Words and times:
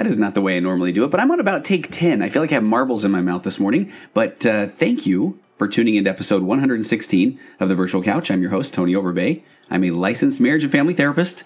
That 0.00 0.06
is 0.06 0.16
not 0.16 0.32
the 0.34 0.40
way 0.40 0.56
I 0.56 0.60
normally 0.60 0.92
do 0.92 1.04
it, 1.04 1.10
but 1.10 1.20
I'm 1.20 1.30
on 1.30 1.40
about 1.40 1.62
take 1.62 1.90
10. 1.90 2.22
I 2.22 2.30
feel 2.30 2.40
like 2.40 2.52
I 2.52 2.54
have 2.54 2.64
marbles 2.64 3.04
in 3.04 3.10
my 3.10 3.20
mouth 3.20 3.42
this 3.42 3.60
morning, 3.60 3.92
but 4.14 4.46
uh, 4.46 4.66
thank 4.66 5.04
you 5.04 5.38
for 5.58 5.68
tuning 5.68 5.94
into 5.94 6.08
episode 6.08 6.42
116 6.42 7.38
of 7.60 7.68
The 7.68 7.74
Virtual 7.74 8.02
Couch. 8.02 8.30
I'm 8.30 8.40
your 8.40 8.50
host, 8.50 8.72
Tony 8.72 8.94
Overbay. 8.94 9.42
I'm 9.68 9.84
a 9.84 9.90
licensed 9.90 10.40
marriage 10.40 10.62
and 10.62 10.72
family 10.72 10.94
therapist, 10.94 11.44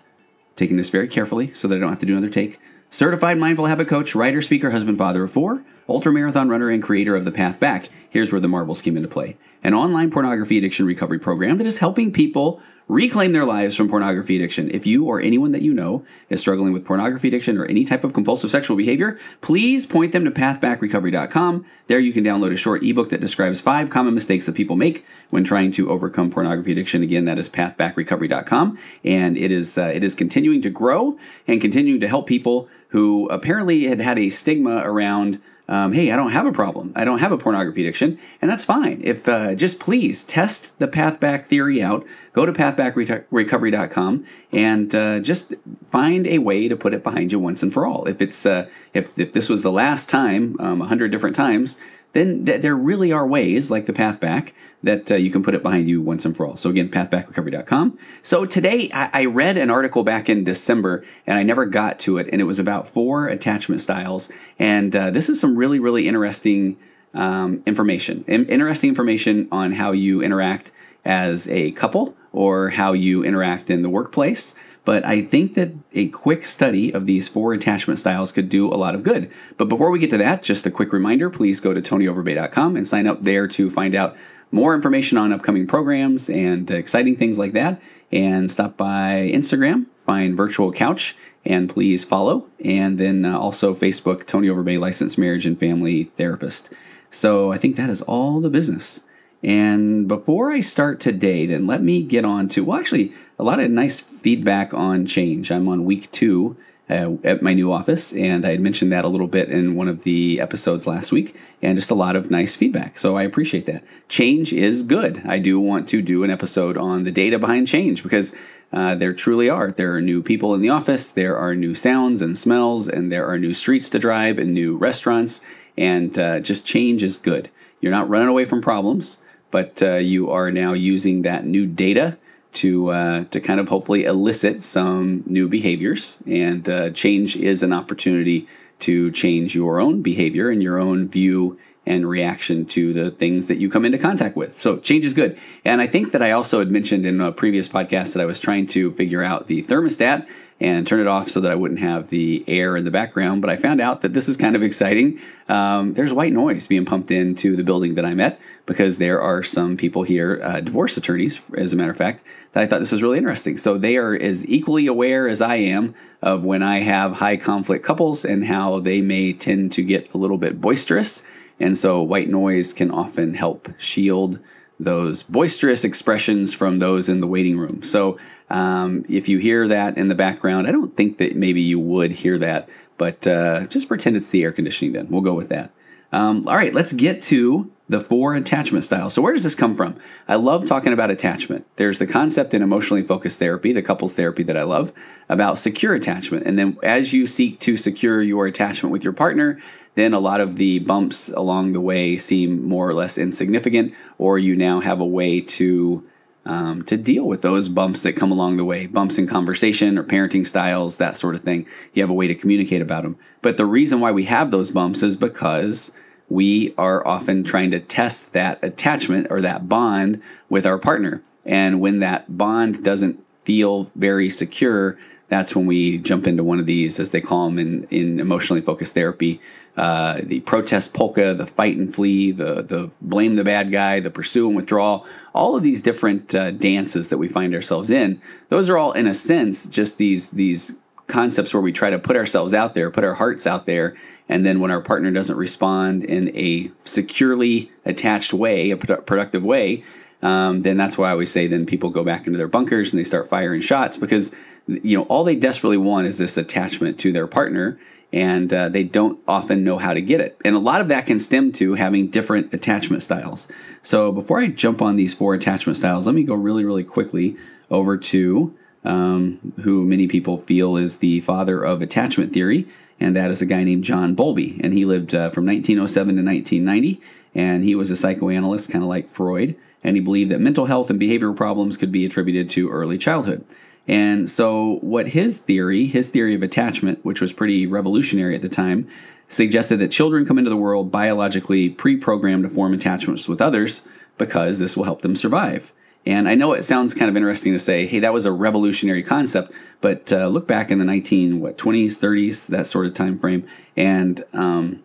taking 0.54 0.76
this 0.76 0.88
very 0.88 1.08
carefully 1.08 1.52
so 1.52 1.66
that 1.66 1.74
I 1.74 1.78
don't 1.80 1.88
have 1.88 1.98
to 1.98 2.06
do 2.06 2.12
another 2.12 2.30
take. 2.30 2.60
Certified 2.90 3.38
mindful 3.38 3.66
habit 3.66 3.88
coach, 3.88 4.14
writer, 4.14 4.40
speaker, 4.40 4.70
husband, 4.70 4.98
father 4.98 5.24
of 5.24 5.32
four, 5.32 5.64
ultra 5.88 6.12
marathon 6.12 6.48
runner, 6.48 6.70
and 6.70 6.80
creator 6.80 7.16
of 7.16 7.24
The 7.24 7.32
Path 7.32 7.58
Back. 7.58 7.88
Here's 8.08 8.30
where 8.30 8.40
the 8.40 8.46
marbles 8.46 8.82
came 8.82 8.96
into 8.96 9.08
play 9.08 9.36
an 9.64 9.74
online 9.74 10.12
pornography 10.12 10.58
addiction 10.58 10.86
recovery 10.86 11.18
program 11.18 11.58
that 11.58 11.66
is 11.66 11.78
helping 11.78 12.12
people 12.12 12.62
reclaim 12.88 13.32
their 13.32 13.44
lives 13.44 13.76
from 13.76 13.88
pornography 13.88 14.36
addiction. 14.36 14.70
If 14.70 14.86
you 14.86 15.06
or 15.06 15.20
anyone 15.20 15.52
that 15.52 15.62
you 15.62 15.72
know 15.72 16.04
is 16.28 16.40
struggling 16.40 16.72
with 16.72 16.84
pornography 16.84 17.28
addiction 17.28 17.56
or 17.56 17.64
any 17.64 17.84
type 17.84 18.04
of 18.04 18.12
compulsive 18.12 18.50
sexual 18.50 18.76
behavior, 18.76 19.18
please 19.40 19.86
point 19.86 20.12
them 20.12 20.24
to 20.24 20.30
pathbackrecovery.com. 20.30 21.64
There 21.86 21.98
you 21.98 22.12
can 22.12 22.24
download 22.24 22.52
a 22.52 22.56
short 22.56 22.82
ebook 22.82 23.10
that 23.10 23.20
describes 23.20 23.60
five 23.60 23.90
common 23.90 24.14
mistakes 24.14 24.46
that 24.46 24.54
people 24.54 24.76
make 24.76 25.04
when 25.30 25.44
trying 25.44 25.72
to 25.72 25.90
overcome 25.90 26.30
pornography 26.30 26.72
addiction. 26.72 27.02
Again, 27.02 27.24
that 27.24 27.38
is 27.38 27.48
pathbackrecovery.com, 27.48 28.78
and 29.04 29.36
it 29.36 29.50
is 29.50 29.78
uh, 29.78 29.90
it 29.94 30.04
is 30.04 30.14
continuing 30.14 30.62
to 30.62 30.70
grow 30.70 31.18
and 31.46 31.60
continuing 31.60 32.00
to 32.00 32.08
help 32.08 32.26
people 32.26 32.68
who 32.88 33.28
apparently 33.28 33.84
had 33.84 34.00
had 34.00 34.18
a 34.18 34.30
stigma 34.30 34.82
around 34.84 35.40
um, 35.66 35.92
hey, 35.92 36.10
I 36.10 36.16
don't 36.16 36.32
have 36.32 36.44
a 36.44 36.52
problem. 36.52 36.92
I 36.94 37.04
don't 37.04 37.20
have 37.20 37.32
a 37.32 37.38
pornography 37.38 37.82
addiction, 37.82 38.18
and 38.42 38.50
that's 38.50 38.64
fine. 38.64 39.00
If 39.02 39.26
uh, 39.26 39.54
just 39.54 39.80
please 39.80 40.22
test 40.22 40.78
the 40.78 40.86
path 40.86 41.20
back 41.20 41.46
theory 41.46 41.82
out, 41.82 42.06
go 42.34 42.44
to 42.44 42.52
pathbackrecovery.com 42.52 44.26
and 44.52 44.94
uh, 44.94 45.20
just 45.20 45.54
find 45.90 46.26
a 46.26 46.38
way 46.38 46.68
to 46.68 46.76
put 46.76 46.92
it 46.92 47.02
behind 47.02 47.32
you 47.32 47.38
once 47.38 47.62
and 47.62 47.72
for 47.72 47.86
all. 47.86 48.06
If 48.06 48.20
it's 48.20 48.44
uh, 48.44 48.68
if 48.92 49.18
if 49.18 49.32
this 49.32 49.48
was 49.48 49.62
the 49.62 49.72
last 49.72 50.10
time, 50.10 50.56
um, 50.60 50.80
a 50.80 50.84
um, 50.84 50.88
hundred 50.88 51.10
different 51.10 51.34
times, 51.34 51.78
then 52.14 52.46
th- 52.46 52.62
there 52.62 52.74
really 52.74 53.12
are 53.12 53.26
ways, 53.26 53.70
like 53.70 53.86
the 53.86 53.92
path 53.92 54.18
back, 54.18 54.54
that 54.82 55.10
uh, 55.10 55.16
you 55.16 55.30
can 55.30 55.42
put 55.42 55.54
it 55.54 55.62
behind 55.62 55.88
you 55.88 56.00
once 56.00 56.24
and 56.24 56.36
for 56.36 56.46
all. 56.46 56.56
So 56.56 56.70
again, 56.70 56.88
pathbackrecovery.com. 56.88 57.98
So 58.22 58.44
today 58.44 58.90
I-, 58.92 59.10
I 59.12 59.24
read 59.26 59.56
an 59.56 59.70
article 59.70 60.02
back 60.02 60.28
in 60.28 60.44
December 60.44 61.04
and 61.26 61.38
I 61.38 61.42
never 61.42 61.66
got 61.66 61.98
to 62.00 62.18
it, 62.18 62.28
and 62.32 62.40
it 62.40 62.44
was 62.44 62.58
about 62.58 62.88
four 62.88 63.28
attachment 63.28 63.82
styles. 63.82 64.30
And 64.58 64.94
uh, 64.96 65.10
this 65.10 65.28
is 65.28 65.38
some 65.38 65.56
really, 65.56 65.78
really 65.78 66.08
interesting 66.08 66.78
um, 67.12 67.62
information. 67.66 68.24
In- 68.26 68.46
interesting 68.46 68.88
information 68.88 69.48
on 69.52 69.72
how 69.72 69.92
you 69.92 70.22
interact 70.22 70.72
as 71.04 71.48
a 71.48 71.72
couple 71.72 72.16
or 72.32 72.70
how 72.70 72.92
you 72.92 73.24
interact 73.24 73.70
in 73.70 73.82
the 73.82 73.90
workplace. 73.90 74.54
But 74.84 75.04
I 75.06 75.22
think 75.22 75.54
that 75.54 75.72
a 75.94 76.08
quick 76.08 76.44
study 76.44 76.92
of 76.92 77.06
these 77.06 77.28
four 77.28 77.54
attachment 77.54 77.98
styles 77.98 78.32
could 78.32 78.48
do 78.48 78.68
a 78.68 78.76
lot 78.76 78.94
of 78.94 79.02
good. 79.02 79.30
But 79.56 79.68
before 79.68 79.90
we 79.90 79.98
get 79.98 80.10
to 80.10 80.18
that, 80.18 80.42
just 80.42 80.66
a 80.66 80.70
quick 80.70 80.92
reminder 80.92 81.30
please 81.30 81.60
go 81.60 81.72
to 81.72 81.80
tonyoverbay.com 81.80 82.76
and 82.76 82.86
sign 82.86 83.06
up 83.06 83.22
there 83.22 83.48
to 83.48 83.70
find 83.70 83.94
out 83.94 84.16
more 84.50 84.74
information 84.74 85.18
on 85.18 85.32
upcoming 85.32 85.66
programs 85.66 86.28
and 86.28 86.70
exciting 86.70 87.16
things 87.16 87.38
like 87.38 87.52
that. 87.52 87.80
And 88.12 88.52
stop 88.52 88.76
by 88.76 89.30
Instagram, 89.34 89.86
find 90.04 90.36
Virtual 90.36 90.70
Couch, 90.70 91.16
and 91.44 91.68
please 91.68 92.04
follow. 92.04 92.46
And 92.64 92.98
then 92.98 93.24
uh, 93.24 93.38
also 93.38 93.74
Facebook, 93.74 94.26
Tony 94.26 94.48
Overbay, 94.48 94.78
licensed 94.78 95.18
marriage 95.18 95.46
and 95.46 95.58
family 95.58 96.04
therapist. 96.16 96.72
So 97.10 97.52
I 97.52 97.58
think 97.58 97.76
that 97.76 97.90
is 97.90 98.02
all 98.02 98.40
the 98.40 98.50
business. 98.50 99.02
And 99.42 100.08
before 100.08 100.50
I 100.50 100.60
start 100.60 101.00
today, 101.00 101.44
then 101.44 101.66
let 101.66 101.82
me 101.82 102.02
get 102.02 102.24
on 102.24 102.48
to, 102.50 102.64
well, 102.64 102.78
actually, 102.78 103.12
a 103.38 103.42
lot 103.42 103.60
of 103.60 103.70
nice 103.70 104.00
feedback 104.00 104.72
on 104.72 105.06
change. 105.06 105.50
I'm 105.50 105.68
on 105.68 105.84
week 105.84 106.10
two 106.10 106.56
uh, 106.88 107.12
at 107.24 107.42
my 107.42 107.54
new 107.54 107.72
office, 107.72 108.12
and 108.12 108.46
I 108.46 108.50
had 108.50 108.60
mentioned 108.60 108.92
that 108.92 109.04
a 109.04 109.08
little 109.08 109.26
bit 109.26 109.48
in 109.48 109.74
one 109.74 109.88
of 109.88 110.04
the 110.04 110.40
episodes 110.40 110.86
last 110.86 111.12
week, 111.12 111.34
and 111.62 111.76
just 111.76 111.90
a 111.90 111.94
lot 111.94 112.16
of 112.16 112.30
nice 112.30 112.54
feedback. 112.54 112.98
So 112.98 113.16
I 113.16 113.22
appreciate 113.22 113.66
that. 113.66 113.82
Change 114.08 114.52
is 114.52 114.82
good. 114.82 115.22
I 115.26 115.38
do 115.38 115.58
want 115.58 115.88
to 115.88 116.02
do 116.02 116.24
an 116.24 116.30
episode 116.30 116.76
on 116.76 117.04
the 117.04 117.10
data 117.10 117.38
behind 117.38 117.66
change 117.66 118.02
because 118.02 118.34
uh, 118.72 118.94
there 118.94 119.12
truly 119.12 119.48
are. 119.48 119.70
There 119.70 119.94
are 119.94 120.02
new 120.02 120.22
people 120.22 120.54
in 120.54 120.60
the 120.60 120.68
office, 120.68 121.10
there 121.10 121.36
are 121.36 121.54
new 121.54 121.74
sounds 121.74 122.20
and 122.20 122.36
smells, 122.36 122.86
and 122.86 123.10
there 123.10 123.26
are 123.26 123.38
new 123.38 123.54
streets 123.54 123.88
to 123.90 123.98
drive 123.98 124.38
and 124.38 124.52
new 124.52 124.76
restaurants, 124.76 125.40
and 125.76 126.18
uh, 126.18 126.40
just 126.40 126.66
change 126.66 127.02
is 127.02 127.18
good. 127.18 127.50
You're 127.80 127.92
not 127.92 128.08
running 128.08 128.28
away 128.28 128.44
from 128.44 128.62
problems 128.62 129.18
but 129.50 129.80
uh, 129.84 129.94
you 129.94 130.28
are 130.32 130.50
now 130.50 130.72
using 130.72 131.22
that 131.22 131.46
new 131.46 131.64
data 131.64 132.18
to 132.54 132.90
uh, 132.90 133.24
to 133.24 133.40
kind 133.40 133.60
of 133.60 133.68
hopefully 133.68 134.04
elicit 134.04 134.62
some 134.62 135.22
new 135.26 135.48
behaviors. 135.48 136.18
And 136.26 136.68
uh, 136.68 136.90
change 136.90 137.36
is 137.36 137.62
an 137.62 137.72
opportunity 137.72 138.48
to 138.80 139.10
change 139.12 139.54
your 139.54 139.80
own 139.80 140.02
behavior 140.02 140.50
and 140.50 140.62
your 140.62 140.78
own 140.78 141.08
view 141.08 141.58
and 141.86 142.08
reaction 142.08 142.64
to 142.66 142.92
the 142.92 143.10
things 143.10 143.46
that 143.46 143.56
you 143.56 143.68
come 143.68 143.84
into 143.84 143.98
contact 143.98 144.36
with. 144.36 144.56
So 144.56 144.78
change 144.78 145.04
is 145.04 145.14
good. 145.14 145.38
And 145.64 145.80
I 145.80 145.86
think 145.86 146.12
that 146.12 146.22
I 146.22 146.30
also 146.30 146.58
had 146.58 146.70
mentioned 146.70 147.04
in 147.04 147.20
a 147.20 147.32
previous 147.32 147.68
podcast 147.68 148.14
that 148.14 148.22
I 148.22 148.24
was 148.24 148.40
trying 148.40 148.66
to 148.68 148.90
figure 148.92 149.22
out 149.22 149.46
the 149.46 149.62
thermostat 149.62 150.26
and 150.60 150.86
turn 150.86 151.00
it 151.00 151.06
off 151.06 151.28
so 151.28 151.40
that 151.40 151.50
I 151.50 151.56
wouldn't 151.56 151.80
have 151.80 152.08
the 152.08 152.44
air 152.46 152.76
in 152.76 152.84
the 152.84 152.90
background. 152.90 153.42
But 153.42 153.50
I 153.50 153.56
found 153.56 153.80
out 153.80 154.02
that 154.02 154.14
this 154.14 154.28
is 154.28 154.36
kind 154.36 154.54
of 154.54 154.62
exciting. 154.62 155.18
Um, 155.48 155.94
there's 155.94 156.12
white 156.12 156.32
noise 156.32 156.66
being 156.66 156.84
pumped 156.84 157.10
into 157.10 157.56
the 157.56 157.64
building 157.64 157.96
that 157.96 158.04
I'm 158.04 158.20
at 158.20 158.38
because 158.64 158.98
there 158.98 159.20
are 159.20 159.42
some 159.42 159.76
people 159.76 160.04
here, 160.04 160.40
uh, 160.42 160.60
divorce 160.60 160.96
attorneys, 160.96 161.42
as 161.56 161.72
a 161.72 161.76
matter 161.76 161.90
of 161.90 161.96
fact, 161.96 162.22
that 162.52 162.62
I 162.62 162.66
thought 162.66 162.78
this 162.78 162.92
was 162.92 163.02
really 163.02 163.18
interesting. 163.18 163.56
So 163.56 163.76
they 163.76 163.96
are 163.96 164.14
as 164.14 164.48
equally 164.48 164.86
aware 164.86 165.28
as 165.28 165.42
I 165.42 165.56
am 165.56 165.94
of 166.22 166.44
when 166.44 166.62
I 166.62 166.78
have 166.78 167.14
high 167.14 167.36
conflict 167.36 167.84
couples 167.84 168.24
and 168.24 168.44
how 168.44 168.80
they 168.80 169.00
may 169.00 169.32
tend 169.32 169.72
to 169.72 169.82
get 169.82 170.14
a 170.14 170.18
little 170.18 170.38
bit 170.38 170.60
boisterous. 170.60 171.22
And 171.60 171.78
so 171.78 172.02
white 172.02 172.28
noise 172.28 172.72
can 172.72 172.90
often 172.90 173.34
help 173.34 173.68
shield 173.78 174.38
those 174.80 175.22
boisterous 175.22 175.84
expressions 175.84 176.52
from 176.52 176.78
those 176.78 177.08
in 177.08 177.20
the 177.20 177.26
waiting 177.26 177.56
room. 177.56 177.82
So 177.82 178.18
um, 178.50 179.04
if 179.08 179.28
you 179.28 179.38
hear 179.38 179.68
that 179.68 179.96
in 179.96 180.08
the 180.08 180.14
background, 180.14 180.66
I 180.66 180.72
don't 180.72 180.96
think 180.96 181.18
that 181.18 181.36
maybe 181.36 181.60
you 181.60 181.78
would 181.78 182.10
hear 182.10 182.38
that, 182.38 182.68
but 182.98 183.26
uh, 183.26 183.66
just 183.66 183.88
pretend 183.88 184.16
it's 184.16 184.28
the 184.28 184.42
air 184.42 184.52
conditioning 184.52 184.92
then. 184.92 185.08
We'll 185.08 185.22
go 185.22 185.34
with 185.34 185.48
that. 185.50 185.70
Um, 186.12 186.44
all 186.46 186.56
right, 186.56 186.72
let's 186.72 186.92
get 186.92 187.22
to 187.24 187.72
the 187.88 188.00
four 188.00 188.34
attachment 188.34 188.84
styles. 188.84 189.14
So, 189.14 189.20
where 189.20 189.32
does 189.32 189.42
this 189.42 189.56
come 189.56 189.74
from? 189.74 189.96
I 190.28 190.36
love 190.36 190.64
talking 190.64 190.92
about 190.92 191.10
attachment. 191.10 191.66
There's 191.74 191.98
the 191.98 192.06
concept 192.06 192.54
in 192.54 192.62
emotionally 192.62 193.02
focused 193.02 193.40
therapy, 193.40 193.72
the 193.72 193.82
couples 193.82 194.14
therapy 194.14 194.44
that 194.44 194.56
I 194.56 194.62
love, 194.62 194.92
about 195.28 195.58
secure 195.58 195.92
attachment. 195.92 196.46
And 196.46 196.56
then, 196.56 196.78
as 196.84 197.12
you 197.12 197.26
seek 197.26 197.58
to 197.60 197.76
secure 197.76 198.22
your 198.22 198.46
attachment 198.46 198.92
with 198.92 199.02
your 199.02 199.12
partner, 199.12 199.60
then 199.94 200.12
a 200.12 200.20
lot 200.20 200.40
of 200.40 200.56
the 200.56 200.80
bumps 200.80 201.28
along 201.28 201.72
the 201.72 201.80
way 201.80 202.16
seem 202.16 202.66
more 202.66 202.88
or 202.88 202.94
less 202.94 203.16
insignificant, 203.18 203.94
or 204.18 204.38
you 204.38 204.56
now 204.56 204.80
have 204.80 205.00
a 205.00 205.06
way 205.06 205.40
to 205.40 206.04
um, 206.46 206.82
to 206.84 206.96
deal 206.96 207.24
with 207.24 207.42
those 207.42 207.68
bumps 207.68 208.02
that 208.02 208.16
come 208.16 208.30
along 208.30 208.58
the 208.58 208.64
way, 208.64 208.86
bumps 208.86 209.16
in 209.16 209.26
conversation 209.26 209.96
or 209.96 210.04
parenting 210.04 210.46
styles, 210.46 210.98
that 210.98 211.16
sort 211.16 211.34
of 211.34 211.42
thing. 211.42 211.66
You 211.94 212.02
have 212.02 212.10
a 212.10 212.14
way 212.14 212.26
to 212.26 212.34
communicate 212.34 212.82
about 212.82 213.02
them. 213.02 213.16
But 213.40 213.56
the 213.56 213.64
reason 213.66 214.00
why 214.00 214.12
we 214.12 214.24
have 214.24 214.50
those 214.50 214.70
bumps 214.70 215.02
is 215.02 215.16
because 215.16 215.92
we 216.28 216.74
are 216.76 217.06
often 217.06 217.44
trying 217.44 217.70
to 217.70 217.80
test 217.80 218.32
that 218.32 218.62
attachment 218.62 219.28
or 219.30 219.40
that 219.40 219.68
bond 219.68 220.20
with 220.48 220.66
our 220.66 220.78
partner. 220.78 221.22
And 221.44 221.80
when 221.80 222.00
that 222.00 222.36
bond 222.36 222.82
doesn't 222.82 223.24
feel 223.44 223.90
very 223.94 224.30
secure, 224.30 224.98
that's 225.28 225.56
when 225.56 225.66
we 225.66 225.98
jump 225.98 226.26
into 226.26 226.44
one 226.44 226.58
of 226.58 226.66
these, 226.66 227.00
as 227.00 227.10
they 227.10 227.20
call 227.20 227.46
them 227.46 227.58
in, 227.58 227.84
in 227.84 228.20
emotionally 228.20 228.62
focused 228.62 228.94
therapy, 228.94 229.40
uh, 229.76 230.20
the 230.22 230.40
protest 230.40 230.94
polka, 230.94 231.34
the 231.34 231.46
fight 231.46 231.76
and 231.76 231.92
flee, 231.92 232.30
the 232.30 232.62
the 232.62 232.90
blame 233.00 233.34
the 233.34 233.44
bad 233.44 233.72
guy, 233.72 234.00
the 234.00 234.10
pursue 234.10 234.46
and 234.46 234.56
withdrawal, 234.56 235.06
all 235.34 235.56
of 235.56 235.62
these 235.62 235.82
different 235.82 236.34
uh, 236.34 236.52
dances 236.52 237.08
that 237.08 237.18
we 237.18 237.28
find 237.28 237.54
ourselves 237.54 237.90
in. 237.90 238.20
Those 238.50 238.70
are 238.70 238.78
all, 238.78 238.92
in 238.92 239.06
a 239.06 239.14
sense, 239.14 239.66
just 239.66 239.98
these 239.98 240.30
these 240.30 240.76
concepts 241.06 241.52
where 241.52 241.60
we 241.60 241.72
try 241.72 241.90
to 241.90 241.98
put 241.98 242.16
ourselves 242.16 242.54
out 242.54 242.74
there, 242.74 242.90
put 242.90 243.04
our 243.04 243.14
hearts 243.14 243.46
out 243.46 243.66
there, 243.66 243.96
and 244.28 244.46
then 244.46 244.60
when 244.60 244.70
our 244.70 244.80
partner 244.80 245.10
doesn't 245.10 245.36
respond 245.36 246.04
in 246.04 246.34
a 246.36 246.70
securely 246.84 247.70
attached 247.84 248.32
way, 248.32 248.70
a 248.70 248.76
productive 248.76 249.44
way, 249.44 249.82
um, 250.22 250.60
then 250.60 250.76
that's 250.78 250.96
why 250.96 251.08
I 251.08 251.12
always 251.12 251.30
say 251.30 251.46
then 251.46 251.66
people 251.66 251.90
go 251.90 252.02
back 252.02 252.26
into 252.26 252.38
their 252.38 252.48
bunkers 252.48 252.92
and 252.92 252.98
they 252.98 253.04
start 253.04 253.28
firing 253.28 253.60
shots 253.60 253.98
because 253.98 254.34
you 254.66 254.96
know 254.96 255.04
all 255.04 255.24
they 255.24 255.36
desperately 255.36 255.76
want 255.76 256.06
is 256.06 256.18
this 256.18 256.36
attachment 256.36 256.98
to 257.00 257.12
their 257.12 257.26
partner 257.26 257.78
and 258.14 258.54
uh, 258.54 258.68
they 258.68 258.84
don't 258.84 259.18
often 259.26 259.64
know 259.64 259.76
how 259.76 259.92
to 259.92 260.00
get 260.00 260.20
it. 260.20 260.38
And 260.44 260.54
a 260.54 260.60
lot 260.60 260.80
of 260.80 260.86
that 260.86 261.04
can 261.04 261.18
stem 261.18 261.50
to 261.52 261.74
having 261.74 262.06
different 262.06 262.54
attachment 262.54 263.02
styles. 263.02 263.48
So 263.82 264.12
before 264.12 264.38
I 264.38 264.46
jump 264.46 264.80
on 264.80 264.94
these 264.94 265.12
four 265.12 265.34
attachment 265.34 265.76
styles, 265.76 266.06
let 266.06 266.14
me 266.14 266.22
go 266.22 266.34
really, 266.34 266.64
really 266.64 266.84
quickly 266.84 267.36
over 267.72 267.96
to 267.96 268.56
um, 268.84 269.52
who 269.62 269.84
many 269.84 270.06
people 270.06 270.36
feel 270.36 270.76
is 270.76 270.98
the 270.98 271.22
father 271.22 271.64
of 271.64 271.82
attachment 271.82 272.32
theory, 272.32 272.68
and 273.00 273.16
that 273.16 273.32
is 273.32 273.42
a 273.42 273.46
guy 273.46 273.64
named 273.64 273.82
John 273.82 274.14
Bowlby. 274.14 274.60
And 274.62 274.74
he 274.74 274.84
lived 274.84 275.12
uh, 275.12 275.30
from 275.30 275.44
1907 275.46 276.14
to 276.14 276.22
1990, 276.22 277.00
and 277.34 277.64
he 277.64 277.74
was 277.74 277.90
a 277.90 277.96
psychoanalyst, 277.96 278.70
kind 278.70 278.84
of 278.84 278.88
like 278.88 279.10
Freud, 279.10 279.56
and 279.82 279.96
he 279.96 280.00
believed 280.00 280.30
that 280.30 280.40
mental 280.40 280.66
health 280.66 280.88
and 280.88 281.00
behavioral 281.00 281.36
problems 281.36 281.76
could 281.76 281.90
be 281.90 282.06
attributed 282.06 282.48
to 282.50 282.70
early 282.70 282.96
childhood. 282.96 283.44
And 283.86 284.30
so, 284.30 284.78
what 284.80 285.08
his 285.08 285.38
theory, 285.38 285.86
his 285.86 286.08
theory 286.08 286.34
of 286.34 286.42
attachment, 286.42 287.04
which 287.04 287.20
was 287.20 287.32
pretty 287.32 287.66
revolutionary 287.66 288.34
at 288.34 288.42
the 288.42 288.48
time, 288.48 288.88
suggested 289.28 289.78
that 289.78 289.90
children 289.90 290.24
come 290.24 290.38
into 290.38 290.50
the 290.50 290.56
world 290.56 290.90
biologically 290.90 291.68
pre 291.68 291.96
programmed 291.96 292.44
to 292.44 292.48
form 292.48 292.72
attachments 292.72 293.28
with 293.28 293.40
others 293.42 293.82
because 294.16 294.58
this 294.58 294.76
will 294.76 294.84
help 294.84 295.02
them 295.02 295.16
survive. 295.16 295.72
And 296.06 296.28
I 296.28 296.34
know 296.34 296.52
it 296.52 296.64
sounds 296.64 296.94
kind 296.94 297.08
of 297.08 297.16
interesting 297.16 297.54
to 297.54 297.58
say, 297.58 297.86
hey, 297.86 297.98
that 298.00 298.12
was 298.12 298.26
a 298.26 298.32
revolutionary 298.32 299.02
concept, 299.02 299.52
but 299.80 300.12
uh, 300.12 300.28
look 300.28 300.46
back 300.46 300.70
in 300.70 300.78
the 300.78 300.84
19 300.84 301.40
what 301.40 301.56
20s, 301.56 301.98
30s, 301.98 302.46
that 302.48 302.66
sort 302.66 302.86
of 302.86 302.94
time 302.94 303.18
frame, 303.18 303.46
and 303.76 304.22
um, 304.34 304.82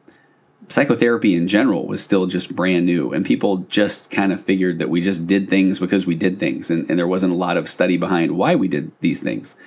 psychotherapy 0.69 1.35
in 1.35 1.47
general 1.47 1.87
was 1.87 2.01
still 2.01 2.27
just 2.27 2.55
brand 2.55 2.85
new, 2.85 3.11
and 3.11 3.25
people 3.25 3.57
just 3.69 4.11
kind 4.11 4.31
of 4.31 4.43
figured 4.43 4.79
that 4.79 4.89
we 4.89 5.01
just 5.01 5.27
did 5.27 5.49
things 5.49 5.79
because 5.79 6.05
we 6.05 6.15
did 6.15 6.39
things, 6.39 6.69
and, 6.69 6.89
and 6.89 6.97
there 6.97 7.07
wasn't 7.07 7.33
a 7.33 7.37
lot 7.37 7.57
of 7.57 7.67
study 7.67 7.97
behind 7.97 8.37
why 8.37 8.55
we 8.55 8.67
did 8.67 8.91
these 9.01 9.19
things. 9.19 9.57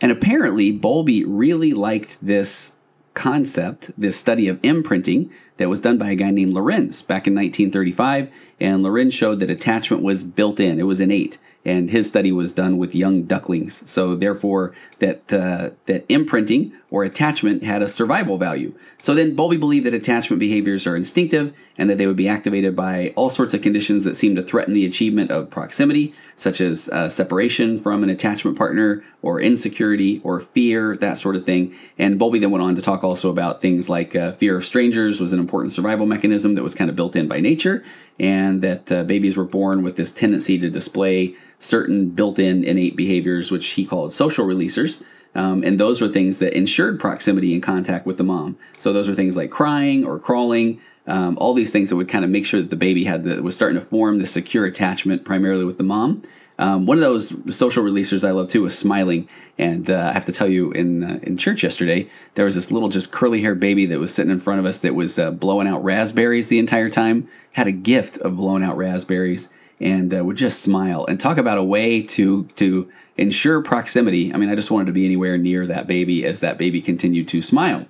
And 0.00 0.12
apparently, 0.12 0.70
Bowlby 0.70 1.24
really 1.24 1.72
liked 1.72 2.24
this 2.24 2.76
concept, 3.14 3.90
this 3.98 4.16
study 4.16 4.48
of 4.48 4.58
imprinting 4.62 5.30
that 5.56 5.68
was 5.68 5.80
done 5.80 5.98
by 5.98 6.10
a 6.10 6.14
guy 6.14 6.30
named 6.30 6.54
Lorenz 6.54 7.02
back 7.02 7.26
in 7.26 7.34
1935. 7.34 8.30
And 8.60 8.82
Lorenz 8.82 9.12
showed 9.12 9.40
that 9.40 9.50
attachment 9.50 10.02
was 10.02 10.24
built 10.24 10.60
in, 10.60 10.78
it 10.78 10.84
was 10.84 11.00
innate 11.00 11.38
and 11.64 11.90
his 11.90 12.08
study 12.08 12.32
was 12.32 12.52
done 12.52 12.78
with 12.78 12.94
young 12.94 13.24
ducklings. 13.24 13.88
So 13.90 14.14
therefore, 14.14 14.74
that 14.98 15.32
uh, 15.32 15.70
that 15.86 16.04
imprinting 16.08 16.72
or 16.90 17.04
attachment 17.04 17.62
had 17.62 17.82
a 17.82 17.88
survival 17.88 18.36
value. 18.36 18.74
So 18.98 19.14
then 19.14 19.36
Bowlby 19.36 19.56
believed 19.56 19.86
that 19.86 19.94
attachment 19.94 20.40
behaviors 20.40 20.86
are 20.86 20.96
instinctive 20.96 21.54
and 21.78 21.88
that 21.88 21.98
they 21.98 22.06
would 22.06 22.16
be 22.16 22.28
activated 22.28 22.74
by 22.74 23.12
all 23.16 23.30
sorts 23.30 23.54
of 23.54 23.62
conditions 23.62 24.04
that 24.04 24.16
seem 24.16 24.34
to 24.34 24.42
threaten 24.42 24.74
the 24.74 24.84
achievement 24.84 25.30
of 25.30 25.50
proximity, 25.50 26.12
such 26.36 26.60
as 26.60 26.88
uh, 26.88 27.08
separation 27.08 27.78
from 27.78 28.02
an 28.02 28.10
attachment 28.10 28.58
partner 28.58 29.04
or 29.22 29.40
insecurity 29.40 30.20
or 30.24 30.40
fear, 30.40 30.96
that 30.96 31.18
sort 31.18 31.36
of 31.36 31.44
thing. 31.44 31.74
And 31.96 32.18
Bowlby 32.18 32.40
then 32.40 32.50
went 32.50 32.64
on 32.64 32.74
to 32.74 32.82
talk 32.82 33.04
also 33.04 33.30
about 33.30 33.60
things 33.60 33.88
like 33.88 34.16
uh, 34.16 34.32
fear 34.32 34.56
of 34.56 34.64
strangers 34.64 35.20
was 35.20 35.32
an 35.32 35.38
important 35.38 35.72
survival 35.72 36.06
mechanism 36.06 36.54
that 36.54 36.62
was 36.62 36.74
kind 36.74 36.90
of 36.90 36.96
built 36.96 37.14
in 37.14 37.28
by 37.28 37.40
nature, 37.40 37.84
and 38.18 38.62
that 38.62 38.90
uh, 38.90 39.04
babies 39.04 39.36
were 39.36 39.44
born 39.44 39.82
with 39.82 39.96
this 39.96 40.10
tendency 40.10 40.58
to 40.58 40.68
display 40.68 41.36
certain 41.60 42.08
built-in 42.08 42.64
innate 42.64 42.96
behaviors, 42.96 43.50
which 43.50 43.66
he 43.68 43.86
called 43.86 44.12
social 44.12 44.46
releasers. 44.46 45.02
Um, 45.34 45.62
and 45.62 45.78
those 45.78 46.00
were 46.00 46.08
things 46.08 46.38
that 46.38 46.56
ensured 46.56 46.98
proximity 46.98 47.54
and 47.54 47.62
contact 47.62 48.04
with 48.04 48.18
the 48.18 48.24
mom. 48.24 48.58
So 48.78 48.92
those 48.92 49.08
were 49.08 49.14
things 49.14 49.36
like 49.36 49.50
crying 49.50 50.04
or 50.04 50.18
crawling, 50.18 50.80
um, 51.06 51.38
all 51.38 51.54
these 51.54 51.70
things 51.70 51.90
that 51.90 51.96
would 51.96 52.08
kind 52.08 52.24
of 52.24 52.30
make 52.30 52.46
sure 52.46 52.60
that 52.60 52.70
the 52.70 52.76
baby 52.76 53.04
had 53.04 53.24
the, 53.24 53.42
was 53.42 53.56
starting 53.56 53.78
to 53.78 53.84
form 53.84 54.18
the 54.18 54.26
secure 54.26 54.64
attachment 54.64 55.24
primarily 55.24 55.64
with 55.64 55.78
the 55.78 55.84
mom. 55.84 56.22
Um, 56.58 56.84
one 56.84 56.98
of 56.98 57.02
those 57.02 57.56
social 57.56 57.82
releasers 57.82 58.26
I 58.26 58.32
love 58.32 58.50
too 58.50 58.62
was 58.62 58.78
smiling, 58.78 59.26
and 59.56 59.90
uh, 59.90 60.10
I 60.10 60.12
have 60.12 60.26
to 60.26 60.32
tell 60.32 60.46
you, 60.46 60.72
in 60.72 61.02
uh, 61.02 61.18
in 61.22 61.38
church 61.38 61.62
yesterday, 61.62 62.10
there 62.34 62.44
was 62.44 62.54
this 62.54 62.70
little 62.70 62.90
just 62.90 63.10
curly 63.10 63.40
haired 63.40 63.58
baby 63.58 63.86
that 63.86 63.98
was 63.98 64.12
sitting 64.12 64.30
in 64.30 64.38
front 64.38 64.60
of 64.60 64.66
us 64.66 64.76
that 64.78 64.94
was 64.94 65.18
uh, 65.18 65.30
blowing 65.30 65.66
out 65.66 65.82
raspberries 65.82 66.48
the 66.48 66.58
entire 66.58 66.90
time. 66.90 67.28
Had 67.52 67.66
a 67.66 67.72
gift 67.72 68.18
of 68.18 68.36
blowing 68.36 68.62
out 68.62 68.76
raspberries, 68.76 69.48
and 69.80 70.14
uh, 70.14 70.22
would 70.22 70.36
just 70.36 70.60
smile 70.60 71.06
and 71.06 71.18
talk 71.18 71.38
about 71.38 71.56
a 71.56 71.64
way 71.64 72.02
to 72.02 72.44
to 72.56 72.92
ensure 73.20 73.60
proximity. 73.60 74.32
I 74.32 74.38
mean, 74.38 74.48
I 74.48 74.54
just 74.54 74.70
wanted 74.70 74.86
to 74.86 74.92
be 74.92 75.04
anywhere 75.04 75.36
near 75.36 75.66
that 75.66 75.86
baby 75.86 76.24
as 76.24 76.40
that 76.40 76.58
baby 76.58 76.80
continued 76.80 77.28
to 77.28 77.42
smile. 77.42 77.86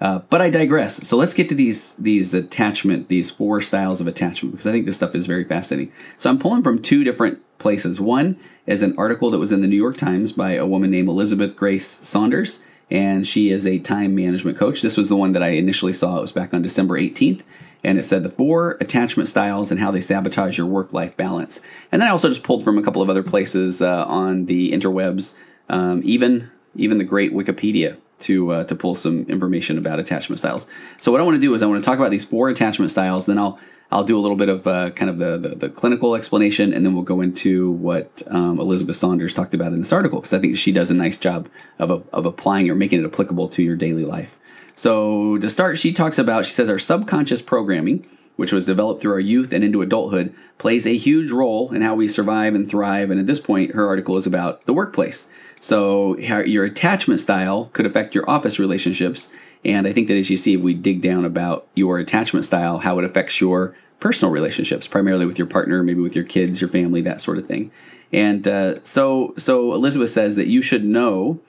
Uh, 0.00 0.18
but 0.28 0.42
I 0.42 0.50
digress. 0.50 1.08
So 1.08 1.16
let's 1.16 1.34
get 1.34 1.48
to 1.48 1.54
these 1.54 1.94
these 1.94 2.34
attachment, 2.34 3.08
these 3.08 3.30
four 3.30 3.62
styles 3.62 4.00
of 4.00 4.06
attachment, 4.06 4.52
because 4.52 4.66
I 4.66 4.72
think 4.72 4.84
this 4.84 4.96
stuff 4.96 5.14
is 5.14 5.26
very 5.26 5.44
fascinating. 5.44 5.92
So 6.18 6.28
I'm 6.28 6.38
pulling 6.38 6.62
from 6.62 6.82
two 6.82 7.04
different 7.04 7.40
places. 7.58 8.00
One 8.00 8.38
is 8.66 8.82
an 8.82 8.94
article 8.98 9.30
that 9.30 9.38
was 9.38 9.52
in 9.52 9.62
the 9.62 9.66
New 9.66 9.76
York 9.76 9.96
Times 9.96 10.32
by 10.32 10.52
a 10.52 10.66
woman 10.66 10.90
named 10.90 11.08
Elizabeth 11.08 11.56
Grace 11.56 11.86
Saunders, 11.86 12.58
and 12.90 13.26
she 13.26 13.50
is 13.50 13.66
a 13.66 13.78
time 13.78 14.14
management 14.14 14.58
coach. 14.58 14.82
This 14.82 14.96
was 14.96 15.08
the 15.08 15.16
one 15.16 15.32
that 15.32 15.42
I 15.42 15.50
initially 15.50 15.92
saw. 15.94 16.18
It 16.18 16.22
was 16.22 16.32
back 16.32 16.52
on 16.52 16.60
December 16.60 16.98
18th, 16.98 17.42
and 17.84 17.98
it 17.98 18.04
said 18.04 18.22
the 18.22 18.30
four 18.30 18.72
attachment 18.80 19.28
styles 19.28 19.70
and 19.70 19.78
how 19.78 19.90
they 19.90 20.00
sabotage 20.00 20.56
your 20.56 20.66
work 20.66 20.92
life 20.92 21.16
balance. 21.16 21.60
And 21.92 22.00
then 22.00 22.08
I 22.08 22.10
also 22.10 22.28
just 22.28 22.42
pulled 22.42 22.64
from 22.64 22.78
a 22.78 22.82
couple 22.82 23.02
of 23.02 23.10
other 23.10 23.22
places 23.22 23.82
uh, 23.82 24.04
on 24.06 24.46
the 24.46 24.72
interwebs, 24.72 25.34
um, 25.68 26.00
even 26.04 26.50
even 26.76 26.98
the 26.98 27.04
great 27.04 27.32
Wikipedia 27.32 27.98
to 28.20 28.50
uh, 28.50 28.64
to 28.64 28.74
pull 28.74 28.94
some 28.94 29.24
information 29.28 29.78
about 29.78 30.00
attachment 30.00 30.38
styles. 30.38 30.66
So 30.98 31.12
what 31.12 31.20
I 31.20 31.24
want 31.24 31.36
to 31.36 31.40
do 31.40 31.54
is 31.54 31.62
I 31.62 31.66
want 31.66 31.82
to 31.82 31.88
talk 31.88 31.98
about 31.98 32.10
these 32.10 32.24
four 32.24 32.48
attachment 32.48 32.90
styles. 32.90 33.26
Then 33.26 33.38
I'll 33.38 33.58
I'll 33.92 34.04
do 34.04 34.18
a 34.18 34.22
little 34.22 34.36
bit 34.36 34.48
of 34.48 34.66
uh, 34.66 34.90
kind 34.90 35.10
of 35.10 35.18
the, 35.18 35.38
the, 35.38 35.54
the 35.54 35.68
clinical 35.68 36.16
explanation, 36.16 36.72
and 36.72 36.84
then 36.84 36.94
we'll 36.94 37.04
go 37.04 37.20
into 37.20 37.70
what 37.70 38.22
um, 38.26 38.58
Elizabeth 38.58 38.96
Saunders 38.96 39.34
talked 39.34 39.54
about 39.54 39.72
in 39.72 39.78
this 39.78 39.92
article 39.92 40.18
because 40.18 40.32
I 40.32 40.40
think 40.40 40.56
she 40.56 40.72
does 40.72 40.90
a 40.90 40.94
nice 40.94 41.18
job 41.18 41.48
of 41.78 42.06
of 42.12 42.26
applying 42.26 42.68
or 42.70 42.74
making 42.74 43.02
it 43.02 43.06
applicable 43.06 43.48
to 43.50 43.62
your 43.62 43.76
daily 43.76 44.04
life. 44.04 44.38
So, 44.76 45.38
to 45.38 45.48
start, 45.48 45.78
she 45.78 45.92
talks 45.92 46.18
about, 46.18 46.46
she 46.46 46.52
says, 46.52 46.68
our 46.68 46.78
subconscious 46.78 47.42
programming, 47.42 48.06
which 48.36 48.52
was 48.52 48.66
developed 48.66 49.00
through 49.00 49.12
our 49.12 49.20
youth 49.20 49.52
and 49.52 49.62
into 49.62 49.82
adulthood, 49.82 50.34
plays 50.58 50.86
a 50.86 50.96
huge 50.96 51.30
role 51.30 51.72
in 51.72 51.82
how 51.82 51.94
we 51.94 52.08
survive 52.08 52.54
and 52.54 52.68
thrive. 52.68 53.10
And 53.10 53.20
at 53.20 53.26
this 53.26 53.40
point, 53.40 53.74
her 53.74 53.86
article 53.86 54.16
is 54.16 54.26
about 54.26 54.66
the 54.66 54.72
workplace. 54.72 55.28
So, 55.60 56.18
your 56.18 56.64
attachment 56.64 57.20
style 57.20 57.70
could 57.72 57.86
affect 57.86 58.14
your 58.14 58.28
office 58.28 58.58
relationships. 58.58 59.30
And 59.64 59.86
I 59.86 59.92
think 59.92 60.08
that 60.08 60.18
as 60.18 60.28
you 60.28 60.36
see, 60.36 60.54
if 60.54 60.60
we 60.60 60.74
dig 60.74 61.00
down 61.00 61.24
about 61.24 61.66
your 61.74 61.98
attachment 61.98 62.44
style, 62.44 62.78
how 62.78 62.98
it 62.98 63.04
affects 63.04 63.40
your 63.40 63.74
personal 64.00 64.32
relationships, 64.32 64.86
primarily 64.86 65.24
with 65.24 65.38
your 65.38 65.46
partner, 65.46 65.82
maybe 65.82 66.00
with 66.00 66.14
your 66.14 66.24
kids, 66.24 66.60
your 66.60 66.68
family, 66.68 67.00
that 67.00 67.22
sort 67.22 67.38
of 67.38 67.46
thing. 67.46 67.70
And 68.12 68.46
uh, 68.46 68.82
so, 68.84 69.32
so 69.38 69.72
Elizabeth 69.72 70.10
says 70.10 70.36
that 70.36 70.46
you 70.46 70.60
should 70.60 70.84
know 70.84 71.40